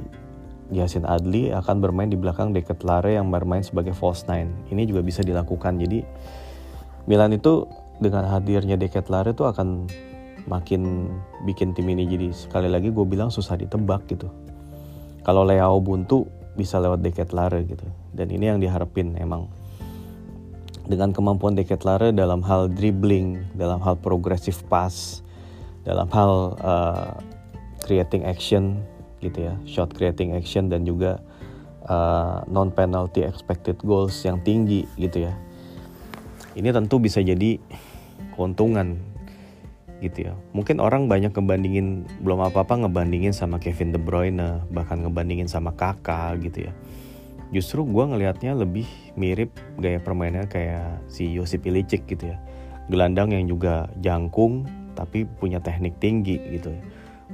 Yasin 0.74 1.06
Adli 1.06 1.54
akan 1.54 1.78
bermain 1.78 2.10
di 2.10 2.18
belakang 2.18 2.50
Deket 2.50 2.82
Lare 2.82 3.18
yang 3.18 3.30
bermain 3.30 3.62
sebagai 3.62 3.94
false 3.94 4.26
nine. 4.26 4.50
Ini 4.74 4.90
juga 4.90 5.06
bisa 5.06 5.22
dilakukan. 5.22 5.78
Jadi 5.78 6.02
Milan 7.06 7.38
itu 7.38 7.70
dengan 8.02 8.26
hadirnya 8.26 8.74
Deket 8.74 9.14
Lare 9.14 9.38
itu 9.38 9.46
akan 9.46 9.86
makin 10.50 11.10
bikin 11.46 11.74
tim 11.74 11.90
ini 11.90 12.06
jadi 12.06 12.30
sekali 12.34 12.70
lagi 12.70 12.90
gue 12.90 13.06
bilang 13.06 13.30
susah 13.30 13.58
ditebak 13.58 14.10
gitu. 14.10 14.30
Kalau 15.26 15.46
Leao 15.46 15.78
buntu 15.82 16.26
bisa 16.58 16.82
lewat 16.82 17.06
Deket 17.06 17.30
Lare 17.34 17.62
gitu. 17.66 17.86
Dan 18.14 18.34
ini 18.34 18.50
yang 18.50 18.58
diharapin 18.58 19.14
emang 19.22 19.46
dengan 20.86 21.14
kemampuan 21.14 21.54
Deket 21.54 21.86
Lare 21.86 22.10
dalam 22.10 22.42
hal 22.46 22.74
dribbling, 22.74 23.42
dalam 23.54 23.82
hal 23.82 23.98
progressive 24.02 24.58
pass, 24.66 25.22
dalam 25.86 26.10
hal 26.10 26.58
uh, 26.62 27.14
creating 27.86 28.26
action 28.26 28.82
gitu 29.24 29.52
ya. 29.52 29.54
Shot 29.68 29.94
creating 29.94 30.36
action 30.36 30.68
dan 30.68 30.84
juga 30.84 31.22
uh, 31.88 32.44
non 32.50 32.74
penalty 32.74 33.24
expected 33.24 33.80
goals 33.82 34.16
yang 34.26 34.42
tinggi 34.42 34.86
gitu 35.00 35.30
ya. 35.30 35.34
Ini 36.56 36.72
tentu 36.72 37.00
bisa 37.04 37.20
jadi 37.20 37.60
keuntungan 38.36 39.00
gitu 40.00 40.32
ya. 40.32 40.34
Mungkin 40.52 40.80
orang 40.80 41.08
banyak 41.08 41.32
ngebandingin 41.32 42.08
belum 42.24 42.44
apa 42.44 42.68
apa 42.68 42.74
ngebandingin 42.86 43.32
sama 43.32 43.60
Kevin 43.60 43.96
De 43.96 44.00
Bruyne 44.00 44.64
bahkan 44.72 45.04
ngebandingin 45.04 45.48
sama 45.48 45.76
Kakak 45.76 46.44
gitu 46.44 46.72
ya. 46.72 46.74
Justru 47.54 47.86
gue 47.88 48.04
ngelihatnya 48.04 48.58
lebih 48.58 48.88
mirip 49.16 49.54
gaya 49.80 50.02
permainannya 50.02 50.50
kayak 50.50 51.06
si 51.08 51.32
Josip 51.32 51.64
Ilicic 51.64 52.04
gitu 52.08 52.36
ya. 52.36 52.38
Gelandang 52.92 53.32
yang 53.32 53.48
juga 53.48 53.88
jangkung 54.00 54.68
tapi 54.96 55.28
punya 55.28 55.60
teknik 55.60 56.00
tinggi 56.00 56.40
gitu 56.56 56.72
ya 56.72 56.84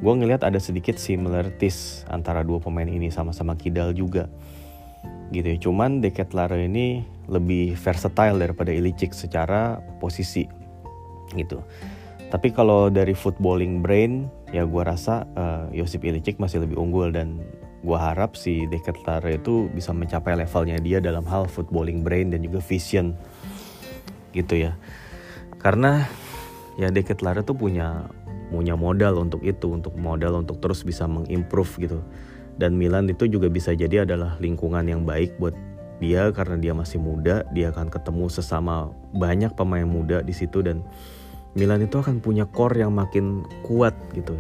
gue 0.02 0.14
ngelihat 0.18 0.42
ada 0.42 0.58
sedikit 0.58 0.98
similarities 0.98 2.04
antara 2.10 2.42
dua 2.42 2.58
pemain 2.58 2.90
ini 2.90 3.14
sama-sama 3.14 3.54
kidal 3.54 3.94
juga 3.94 4.26
gitu 5.30 5.48
ya. 5.48 5.58
Cuman 5.62 6.02
Deket 6.02 6.34
Lare 6.34 6.66
ini 6.66 7.06
lebih 7.30 7.78
versatile 7.78 8.36
daripada 8.42 8.74
Ilicic 8.74 9.14
secara 9.14 9.80
posisi 10.02 10.44
gitu. 11.38 11.62
Tapi 12.32 12.52
kalau 12.52 12.90
dari 12.90 13.14
footballing 13.16 13.84
brain 13.84 14.28
ya 14.52 14.68
gue 14.68 14.84
rasa 14.84 15.28
uh, 15.36 15.68
Josip 15.72 16.04
Ilicic 16.04 16.42
masih 16.42 16.64
lebih 16.64 16.80
unggul 16.80 17.14
dan 17.14 17.40
gue 17.82 17.98
harap 17.98 18.38
si 18.38 18.66
Deket 18.70 18.98
Lare 19.06 19.42
itu 19.42 19.70
bisa 19.74 19.94
mencapai 19.94 20.38
levelnya 20.38 20.78
dia 20.78 21.02
dalam 21.02 21.26
hal 21.26 21.50
footballing 21.50 22.06
brain 22.06 22.30
dan 22.34 22.42
juga 22.42 22.60
vision 22.62 23.14
gitu 24.34 24.66
ya. 24.66 24.74
Karena 25.62 26.08
ya 26.80 26.90
Deket 26.90 27.22
Lare 27.22 27.44
tuh 27.44 27.58
punya 27.58 28.08
punya 28.52 28.76
modal 28.76 29.18
untuk 29.24 29.40
itu, 29.42 29.72
untuk 29.72 29.96
modal 29.96 30.44
untuk 30.44 30.60
terus 30.60 30.84
bisa 30.84 31.08
mengimprove 31.08 31.72
gitu. 31.80 32.04
Dan 32.60 32.76
Milan 32.76 33.08
itu 33.08 33.26
juga 33.32 33.48
bisa 33.48 33.72
jadi 33.72 34.04
adalah 34.04 34.36
lingkungan 34.44 34.84
yang 34.84 35.08
baik 35.08 35.40
buat 35.40 35.56
dia 36.04 36.28
karena 36.36 36.60
dia 36.60 36.74
masih 36.76 37.00
muda, 37.00 37.48
dia 37.56 37.72
akan 37.72 37.88
ketemu 37.88 38.28
sesama 38.28 38.92
banyak 39.16 39.56
pemain 39.56 39.88
muda 39.88 40.20
di 40.20 40.36
situ 40.36 40.60
dan 40.60 40.84
Milan 41.56 41.84
itu 41.84 41.96
akan 42.00 42.20
punya 42.20 42.44
core 42.50 42.84
yang 42.84 42.92
makin 42.92 43.48
kuat 43.64 43.96
gitu. 44.12 44.36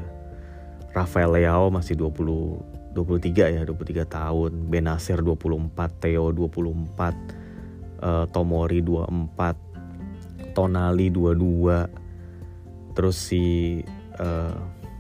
Rafael 0.91 1.31
Leao 1.31 1.71
masih 1.71 1.95
20 1.95 2.91
23 2.91 3.55
ya, 3.55 3.63
23 3.63 4.03
tahun, 4.03 4.67
Benacer 4.67 5.23
24, 5.23 5.71
Theo 6.03 6.35
24, 6.35 7.15
uh, 8.03 8.27
Tomori 8.27 8.83
24, 8.83 10.51
Tonali 10.51 11.07
22, 11.07 11.87
terus 12.91 13.15
si 13.15 13.79
uh, 14.21 14.53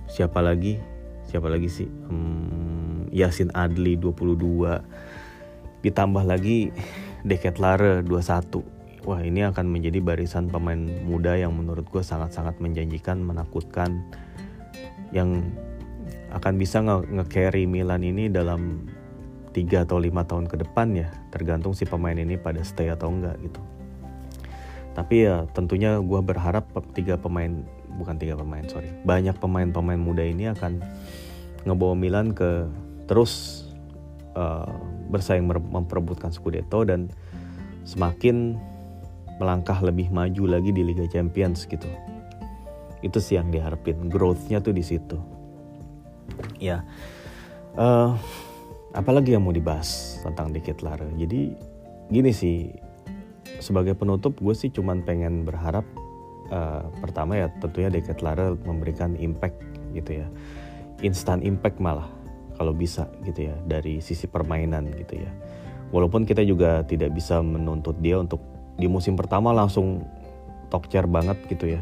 siapa 0.09 0.41
lagi? 0.41 0.81
Siapa 1.29 1.47
lagi 1.47 1.69
sih? 1.69 1.87
Um, 2.09 3.07
Yasin 3.13 3.53
Adli 3.53 3.95
22 3.95 5.85
ditambah 5.85 6.23
lagi 6.25 6.69
Deket 7.25 7.57
Lare 7.57 8.05
21 8.05 8.81
wah 9.05 9.21
ini 9.21 9.41
akan 9.45 9.65
menjadi 9.65 9.97
barisan 9.97 10.45
pemain 10.45 10.77
muda 10.77 11.33
yang 11.33 11.57
menurut 11.57 11.89
gue 11.89 12.05
sangat-sangat 12.05 12.61
menjanjikan 12.61 13.17
menakutkan 13.17 14.05
yang 15.09 15.41
akan 16.31 16.53
bisa 16.55 16.79
nge-carry 16.85 17.67
Milan 17.67 18.05
ini 18.07 18.31
dalam 18.31 18.87
3 19.51 19.83
atau 19.83 19.99
5 19.99 20.29
tahun 20.29 20.45
ke 20.47 20.55
depan 20.63 20.87
ya. 20.95 21.11
Tergantung 21.27 21.75
si 21.75 21.83
pemain 21.83 22.15
ini 22.15 22.39
pada 22.39 22.63
stay 22.63 22.87
atau 22.87 23.11
enggak 23.11 23.35
gitu. 23.43 23.59
Tapi 24.95 25.27
ya 25.27 25.43
tentunya 25.51 25.99
gue 25.99 26.21
berharap 26.23 26.71
tiga 26.95 27.19
pemain 27.19 27.67
bukan 28.01 28.17
tiga 28.17 28.33
pemain 28.33 28.65
sorry. 28.65 28.89
Banyak 29.05 29.37
pemain-pemain 29.37 30.01
muda 30.01 30.25
ini 30.25 30.49
akan 30.49 30.81
ngebawa 31.69 31.93
Milan 31.93 32.33
ke 32.33 32.65
terus 33.05 33.63
uh, 34.33 34.65
bersaing 35.13 35.45
memperebutkan 35.45 36.33
Scudetto 36.33 36.81
dan 36.81 37.13
semakin 37.85 38.57
melangkah 39.37 39.77
lebih 39.81 40.09
maju 40.09 40.57
lagi 40.57 40.73
di 40.73 40.81
Liga 40.81 41.05
Champions 41.05 41.69
gitu. 41.69 41.85
Itu 43.05 43.21
sih 43.21 43.37
yang 43.37 43.53
diharapin. 43.53 44.09
Growthnya 44.09 44.61
tuh 44.61 44.73
di 44.73 44.81
situ. 44.81 45.17
Ya 46.57 46.81
uh, 47.77 48.17
apalagi 48.91 49.35
yang 49.35 49.45
mau 49.45 49.55
dibahas 49.55 50.19
tentang 50.23 50.51
Dikit 50.51 50.83
Lara. 50.83 51.07
Jadi 51.15 51.55
gini 52.11 52.31
sih 52.35 52.67
sebagai 53.61 53.95
penutup 53.95 54.35
gue 54.41 54.55
sih 54.57 54.73
cuman 54.73 55.05
pengen 55.05 55.45
berharap 55.45 55.85
uh, 56.51 56.85
pertama 56.99 57.39
ya 57.39 57.47
tentunya 57.63 57.89
Lara 58.21 58.53
memberikan 58.67 59.15
impact 59.17 59.57
gitu 59.95 60.21
ya. 60.21 60.27
Instant 61.01 61.41
impact 61.41 61.81
malah 61.81 62.05
kalau 62.59 62.75
bisa 62.75 63.09
gitu 63.25 63.49
ya 63.49 63.55
dari 63.65 64.03
sisi 64.03 64.29
permainan 64.29 64.91
gitu 64.93 65.17
ya. 65.17 65.31
Walaupun 65.91 66.23
kita 66.23 66.45
juga 66.45 66.85
tidak 66.85 67.11
bisa 67.17 67.41
menuntut 67.41 67.97
dia 67.99 68.21
untuk 68.21 68.39
di 68.77 68.85
musim 68.87 69.17
pertama 69.17 69.51
langsung 69.51 70.05
top 70.71 70.87
chair 70.87 71.09
banget 71.09 71.35
gitu 71.49 71.75
ya. 71.75 71.81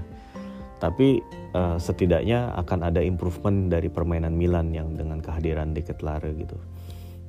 Tapi 0.80 1.20
uh, 1.54 1.76
setidaknya 1.76 2.56
akan 2.56 2.88
ada 2.88 3.04
improvement 3.04 3.68
dari 3.68 3.92
permainan 3.92 4.34
Milan 4.34 4.72
yang 4.72 4.96
dengan 4.96 5.20
kehadiran 5.20 5.76
Lara 6.02 6.32
gitu. 6.32 6.56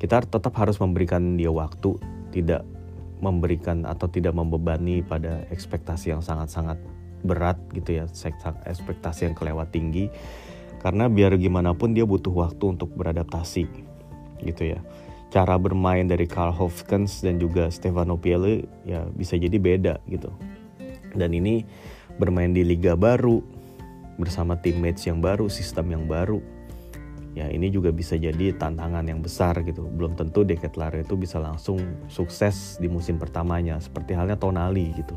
Kita 0.00 0.24
tetap 0.24 0.56
harus 0.56 0.80
memberikan 0.80 1.36
dia 1.36 1.52
waktu 1.52 2.00
tidak 2.32 2.64
memberikan 3.20 3.84
atau 3.84 4.08
tidak 4.08 4.32
membebani 4.32 5.04
pada 5.04 5.44
ekspektasi 5.52 6.16
yang 6.16 6.24
sangat-sangat 6.24 6.80
berat 7.22 7.56
gitu 7.76 8.02
ya 8.02 8.04
ekspektasi 8.66 9.28
yang 9.30 9.36
kelewat 9.36 9.72
tinggi. 9.72 10.08
Karena 10.80 11.12
biar 11.12 11.36
gimana 11.36 11.76
pun 11.76 11.92
dia 11.92 12.08
butuh 12.08 12.32
waktu 12.32 12.72
untuk 12.72 12.96
beradaptasi 12.96 13.68
gitu 14.40 14.62
ya. 14.64 14.80
Cara 15.30 15.60
bermain 15.60 16.08
dari 16.08 16.24
Karl 16.26 16.56
Hofkens 16.56 17.20
dan 17.22 17.36
juga 17.38 17.68
Stefano 17.68 18.16
Piele 18.16 18.66
ya 18.88 19.04
bisa 19.12 19.36
jadi 19.36 19.60
beda 19.60 20.00
gitu. 20.08 20.32
Dan 21.12 21.36
ini 21.36 21.62
bermain 22.16 22.50
di 22.50 22.64
liga 22.64 22.96
baru 22.96 23.44
bersama 24.16 24.56
teammates 24.58 25.04
yang 25.04 25.20
baru 25.20 25.52
sistem 25.52 25.92
yang 25.92 26.04
baru. 26.08 26.40
Ya 27.36 27.46
ini 27.46 27.70
juga 27.70 27.94
bisa 27.94 28.18
jadi 28.18 28.50
tantangan 28.58 29.06
yang 29.06 29.22
besar 29.22 29.54
gitu. 29.62 29.86
Belum 29.86 30.18
tentu 30.18 30.42
Lare 30.74 31.06
itu 31.06 31.14
bisa 31.14 31.38
langsung 31.38 31.78
sukses 32.10 32.80
di 32.82 32.90
musim 32.90 33.20
pertamanya 33.20 33.78
seperti 33.78 34.16
halnya 34.18 34.34
Tonali 34.34 34.90
gitu 34.96 35.14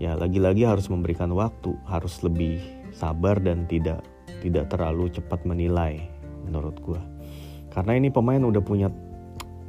ya 0.00 0.16
lagi-lagi 0.16 0.64
harus 0.64 0.88
memberikan 0.88 1.30
waktu, 1.36 1.76
harus 1.84 2.24
lebih 2.24 2.58
sabar 2.96 3.36
dan 3.38 3.68
tidak 3.68 4.00
tidak 4.40 4.72
terlalu 4.72 5.12
cepat 5.12 5.44
menilai 5.44 6.00
menurut 6.48 6.80
gue. 6.80 7.00
Karena 7.70 8.00
ini 8.00 8.08
pemain 8.08 8.40
udah 8.40 8.64
punya 8.64 8.88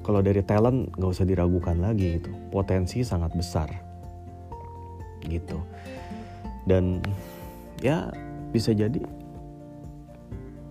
kalau 0.02 0.24
dari 0.24 0.42
talent 0.42 0.90
nggak 0.98 1.12
usah 1.12 1.28
diragukan 1.28 1.78
lagi 1.78 2.18
gitu, 2.18 2.32
potensi 2.50 3.04
sangat 3.04 3.36
besar 3.36 3.70
gitu. 5.28 5.60
Dan 6.66 7.04
ya 7.84 8.10
bisa 8.56 8.72
jadi 8.72 9.04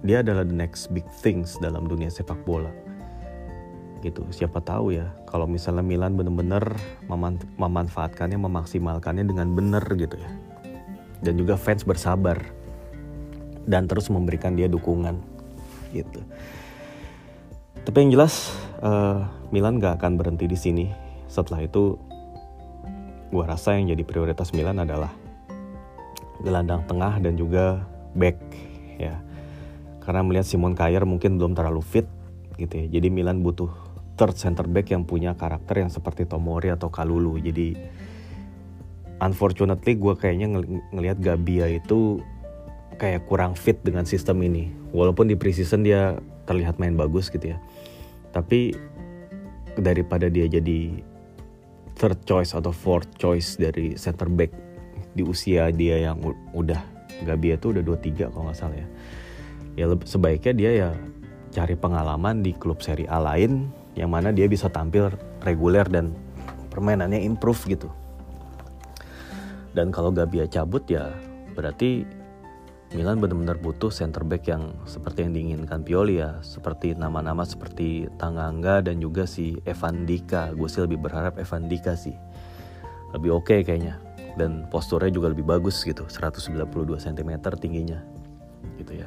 dia 0.00 0.24
adalah 0.24 0.48
the 0.48 0.56
next 0.56 0.88
big 0.96 1.04
things 1.20 1.60
dalam 1.60 1.84
dunia 1.84 2.08
sepak 2.08 2.40
bola 2.48 2.72
gitu 4.00 4.24
siapa 4.32 4.64
tahu 4.64 4.96
ya 4.96 5.12
kalau 5.30 5.46
misalnya 5.46 5.86
Milan 5.86 6.18
benar-benar 6.18 6.74
memanfaatkannya 7.56 8.34
memaksimalkannya 8.34 9.30
dengan 9.30 9.54
benar 9.54 9.86
gitu 9.94 10.18
ya. 10.18 10.30
Dan 11.22 11.38
juga 11.38 11.54
fans 11.54 11.86
bersabar 11.86 12.42
dan 13.70 13.86
terus 13.86 14.10
memberikan 14.10 14.58
dia 14.58 14.66
dukungan 14.66 15.22
gitu. 15.94 16.20
Tapi 17.86 17.96
yang 18.02 18.10
jelas 18.18 18.50
uh, 18.82 19.24
Milan 19.54 19.78
gak 19.78 20.02
akan 20.02 20.18
berhenti 20.18 20.50
di 20.50 20.58
sini. 20.58 20.86
Setelah 21.30 21.62
itu 21.62 21.94
gue 23.30 23.44
rasa 23.46 23.78
yang 23.78 23.86
jadi 23.94 24.02
prioritas 24.02 24.50
Milan 24.50 24.82
adalah 24.82 25.14
gelandang 26.42 26.82
tengah 26.90 27.22
dan 27.22 27.38
juga 27.38 27.86
back 28.18 28.36
ya. 28.98 29.14
Karena 30.02 30.26
melihat 30.26 30.48
Simon 30.48 30.74
Kjaer 30.74 31.06
mungkin 31.06 31.38
belum 31.38 31.54
terlalu 31.54 31.84
fit 31.86 32.08
gitu 32.58 32.74
ya. 32.74 32.86
Jadi 32.98 33.08
Milan 33.14 33.46
butuh 33.46 33.89
third 34.20 34.36
center 34.36 34.68
back 34.68 34.92
yang 34.92 35.08
punya 35.08 35.32
karakter 35.32 35.80
yang 35.80 35.88
seperti 35.88 36.28
Tomori 36.28 36.68
atau 36.68 36.92
Kalulu. 36.92 37.40
Jadi 37.40 37.72
unfortunately 39.24 39.96
gue 39.96 40.12
kayaknya 40.12 40.60
ng 40.60 40.92
ngelihat 40.92 41.24
Gabia 41.24 41.72
itu 41.72 42.20
kayak 43.00 43.24
kurang 43.24 43.56
fit 43.56 43.80
dengan 43.80 44.04
sistem 44.04 44.44
ini. 44.44 44.68
Walaupun 44.92 45.24
di 45.24 45.40
preseason 45.40 45.80
dia 45.80 46.20
terlihat 46.44 46.76
main 46.76 47.00
bagus 47.00 47.32
gitu 47.32 47.56
ya. 47.56 47.58
Tapi 48.36 48.76
daripada 49.80 50.28
dia 50.28 50.44
jadi 50.44 51.00
third 51.96 52.20
choice 52.28 52.52
atau 52.52 52.76
fourth 52.76 53.08
choice 53.16 53.56
dari 53.56 53.96
center 53.96 54.28
back 54.28 54.52
di 55.16 55.24
usia 55.24 55.72
dia 55.72 56.12
yang 56.12 56.20
udah 56.52 56.84
Gabia 57.24 57.56
tuh 57.56 57.72
udah 57.72 57.82
23 57.88 58.28
kalau 58.36 58.52
nggak 58.52 58.58
salah 58.60 58.76
ya. 58.76 58.88
Ya 59.80 59.84
sebaiknya 60.04 60.52
dia 60.52 60.70
ya 60.76 60.90
cari 61.56 61.72
pengalaman 61.72 62.44
di 62.44 62.52
klub 62.52 62.84
Serie 62.84 63.08
A 63.08 63.16
lain 63.16 63.79
yang 63.98 64.10
mana 64.10 64.30
dia 64.30 64.46
bisa 64.46 64.70
tampil 64.70 65.10
reguler 65.42 65.86
dan 65.86 66.14
permainannya 66.70 67.22
improve 67.26 67.60
gitu. 67.66 67.88
Dan 69.70 69.94
kalau 69.94 70.10
Gabia 70.10 70.46
cabut 70.50 70.82
ya 70.90 71.14
berarti 71.54 72.06
Milan 72.90 73.22
benar-benar 73.22 73.62
butuh 73.62 73.86
center 73.86 74.26
back 74.26 74.50
yang 74.50 74.74
seperti 74.82 75.22
yang 75.22 75.30
diinginkan 75.30 75.86
Pioli 75.86 76.18
ya. 76.18 76.42
Seperti 76.42 76.98
nama-nama 76.98 77.46
seperti 77.46 78.10
Tanganga 78.18 78.82
dan 78.82 78.98
juga 78.98 79.30
si 79.30 79.62
Evan 79.62 80.10
Dika. 80.10 80.50
Gue 80.58 80.66
sih 80.66 80.82
lebih 80.82 80.98
berharap 80.98 81.38
Evan 81.38 81.70
Dika 81.70 81.94
sih. 81.94 82.18
Lebih 83.14 83.30
oke 83.30 83.46
okay 83.46 83.60
kayaknya. 83.62 84.02
Dan 84.34 84.66
posturnya 84.66 85.14
juga 85.14 85.30
lebih 85.30 85.46
bagus 85.46 85.78
gitu. 85.86 86.02
192 86.10 86.66
cm 86.98 87.30
tingginya. 87.62 88.02
Gitu 88.74 89.06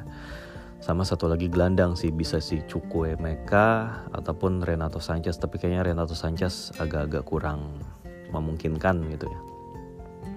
sama 0.84 1.00
satu 1.00 1.32
lagi 1.32 1.48
gelandang 1.48 1.96
sih 1.96 2.12
bisa 2.12 2.44
si 2.44 2.60
Cukwe 2.68 3.16
Meka 3.16 4.04
ataupun 4.12 4.60
Renato 4.60 5.00
Sanchez 5.00 5.40
tapi 5.40 5.56
kayaknya 5.56 5.80
Renato 5.80 6.12
Sanchez 6.12 6.76
agak-agak 6.76 7.24
kurang 7.24 7.80
memungkinkan 8.28 9.08
gitu 9.08 9.24
ya. 9.24 9.40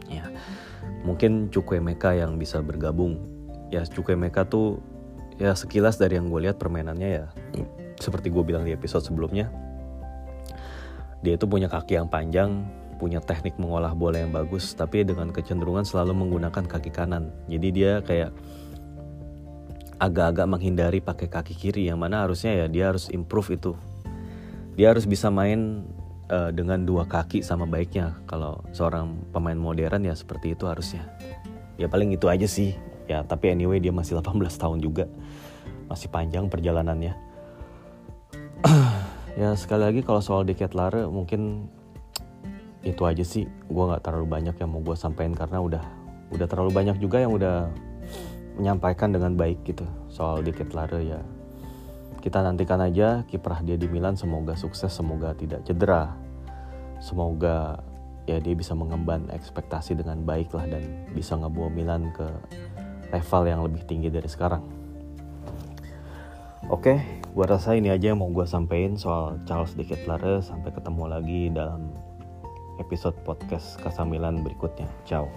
Ya 0.07 0.25
mungkin 1.03 1.51
Meka 1.51 2.15
yang 2.15 2.39
bisa 2.39 2.63
bergabung. 2.63 3.19
Ya 3.75 3.83
Meka 4.15 4.47
tuh 4.47 4.79
ya 5.35 5.51
sekilas 5.51 5.99
dari 5.99 6.15
yang 6.15 6.31
gue 6.31 6.47
lihat 6.47 6.55
permainannya 6.55 7.09
ya. 7.11 7.25
Seperti 7.99 8.31
gue 8.31 8.47
bilang 8.47 8.63
di 8.63 8.71
episode 8.71 9.03
sebelumnya 9.03 9.51
dia 11.27 11.35
itu 11.35 11.43
punya 11.43 11.67
kaki 11.67 11.99
yang 11.99 12.07
panjang 12.07 12.63
punya 12.95 13.19
teknik 13.19 13.59
mengolah 13.59 13.91
bola 13.91 14.23
yang 14.23 14.31
bagus 14.31 14.71
tapi 14.73 15.03
dengan 15.03 15.29
kecenderungan 15.35 15.83
selalu 15.83 16.23
menggunakan 16.23 16.63
kaki 16.63 16.87
kanan. 16.87 17.35
Jadi 17.51 17.67
dia 17.75 17.99
kayak 17.99 18.31
agak-agak 19.97 20.45
menghindari 20.45 20.99
pakai 21.01 21.27
kaki 21.29 21.53
kiri 21.57 21.89
yang 21.89 21.97
mana 21.97 22.21
harusnya 22.25 22.53
ya 22.53 22.65
dia 22.69 22.93
harus 22.93 23.09
improve 23.09 23.57
itu. 23.57 23.71
Dia 24.77 24.93
harus 24.93 25.09
bisa 25.09 25.33
main 25.33 25.89
uh, 26.29 26.53
dengan 26.53 26.85
dua 26.85 27.09
kaki 27.09 27.41
sama 27.41 27.65
baiknya. 27.65 28.13
Kalau 28.29 28.61
seorang 28.73 29.17
pemain 29.33 29.57
modern 29.57 30.05
ya 30.05 30.13
seperti 30.13 30.53
itu 30.53 30.69
harusnya. 30.69 31.01
Ya 31.81 31.89
paling 31.89 32.13
itu 32.13 32.29
aja 32.29 32.45
sih. 32.45 32.77
Ya 33.09 33.25
tapi 33.25 33.49
anyway 33.49 33.81
dia 33.81 33.89
masih 33.89 34.21
18 34.21 34.37
tahun 34.53 34.79
juga. 34.85 35.09
Masih 35.89 36.09
panjang 36.13 36.47
perjalanannya. 36.47 37.13
Ya 39.37 39.53
sekali 39.53 39.85
lagi 39.85 40.01
kalau 40.01 40.17
soal 40.17 40.49
Deket 40.49 40.73
Lare 40.73 41.05
mungkin 41.05 41.69
itu 42.81 43.05
aja 43.05 43.21
sih. 43.21 43.45
Gue 43.69 43.85
nggak 43.85 44.01
terlalu 44.01 44.25
banyak 44.25 44.57
yang 44.57 44.73
mau 44.73 44.81
gue 44.81 44.97
sampaikan 44.97 45.37
karena 45.37 45.61
udah 45.61 45.83
udah 46.33 46.47
terlalu 46.49 46.73
banyak 46.73 46.97
juga 46.97 47.21
yang 47.21 47.37
udah 47.37 47.69
menyampaikan 48.57 49.13
dengan 49.13 49.37
baik 49.37 49.63
gitu 49.63 49.85
soal 50.09 50.41
Deket 50.41 50.73
Lare 50.73 51.01
ya 51.05 51.21
kita 52.19 52.41
nantikan 52.41 52.81
aja 52.81 53.23
kiprah 53.29 53.61
dia 53.61 53.77
di 53.77 53.85
Milan 53.87 54.17
semoga 54.17 54.57
sukses 54.57 54.91
semoga 54.91 55.37
tidak 55.37 55.63
cedera 55.63 56.17
semoga 56.97 57.79
ya 58.27 58.41
dia 58.41 58.57
bisa 58.57 58.75
mengemban 58.75 59.29
ekspektasi 59.31 59.95
dengan 59.95 60.25
baik 60.25 60.51
lah 60.51 60.65
dan 60.67 61.07
bisa 61.13 61.37
ngebawa 61.37 61.69
Milan 61.71 62.11
ke 62.11 62.27
level 63.13 63.43
yang 63.47 63.61
lebih 63.63 63.85
tinggi 63.87 64.11
dari 64.11 64.27
sekarang 64.27 64.77
Oke, 66.67 66.99
gue 67.31 67.45
rasa 67.47 67.79
ini 67.79 67.87
aja 67.87 68.11
yang 68.11 68.19
mau 68.19 68.27
gue 68.27 68.43
sampaikan 68.43 68.99
soal 68.99 69.39
Charles 69.47 69.71
de 69.79 69.87
Ketelaere. 69.87 70.43
Sampai 70.43 70.75
ketemu 70.75 71.07
lagi 71.07 71.47
dalam 71.47 71.95
episode 72.75 73.15
podcast 73.23 73.79
Kasamilan 73.79 74.43
berikutnya. 74.43 74.91
Ciao. 75.07 75.31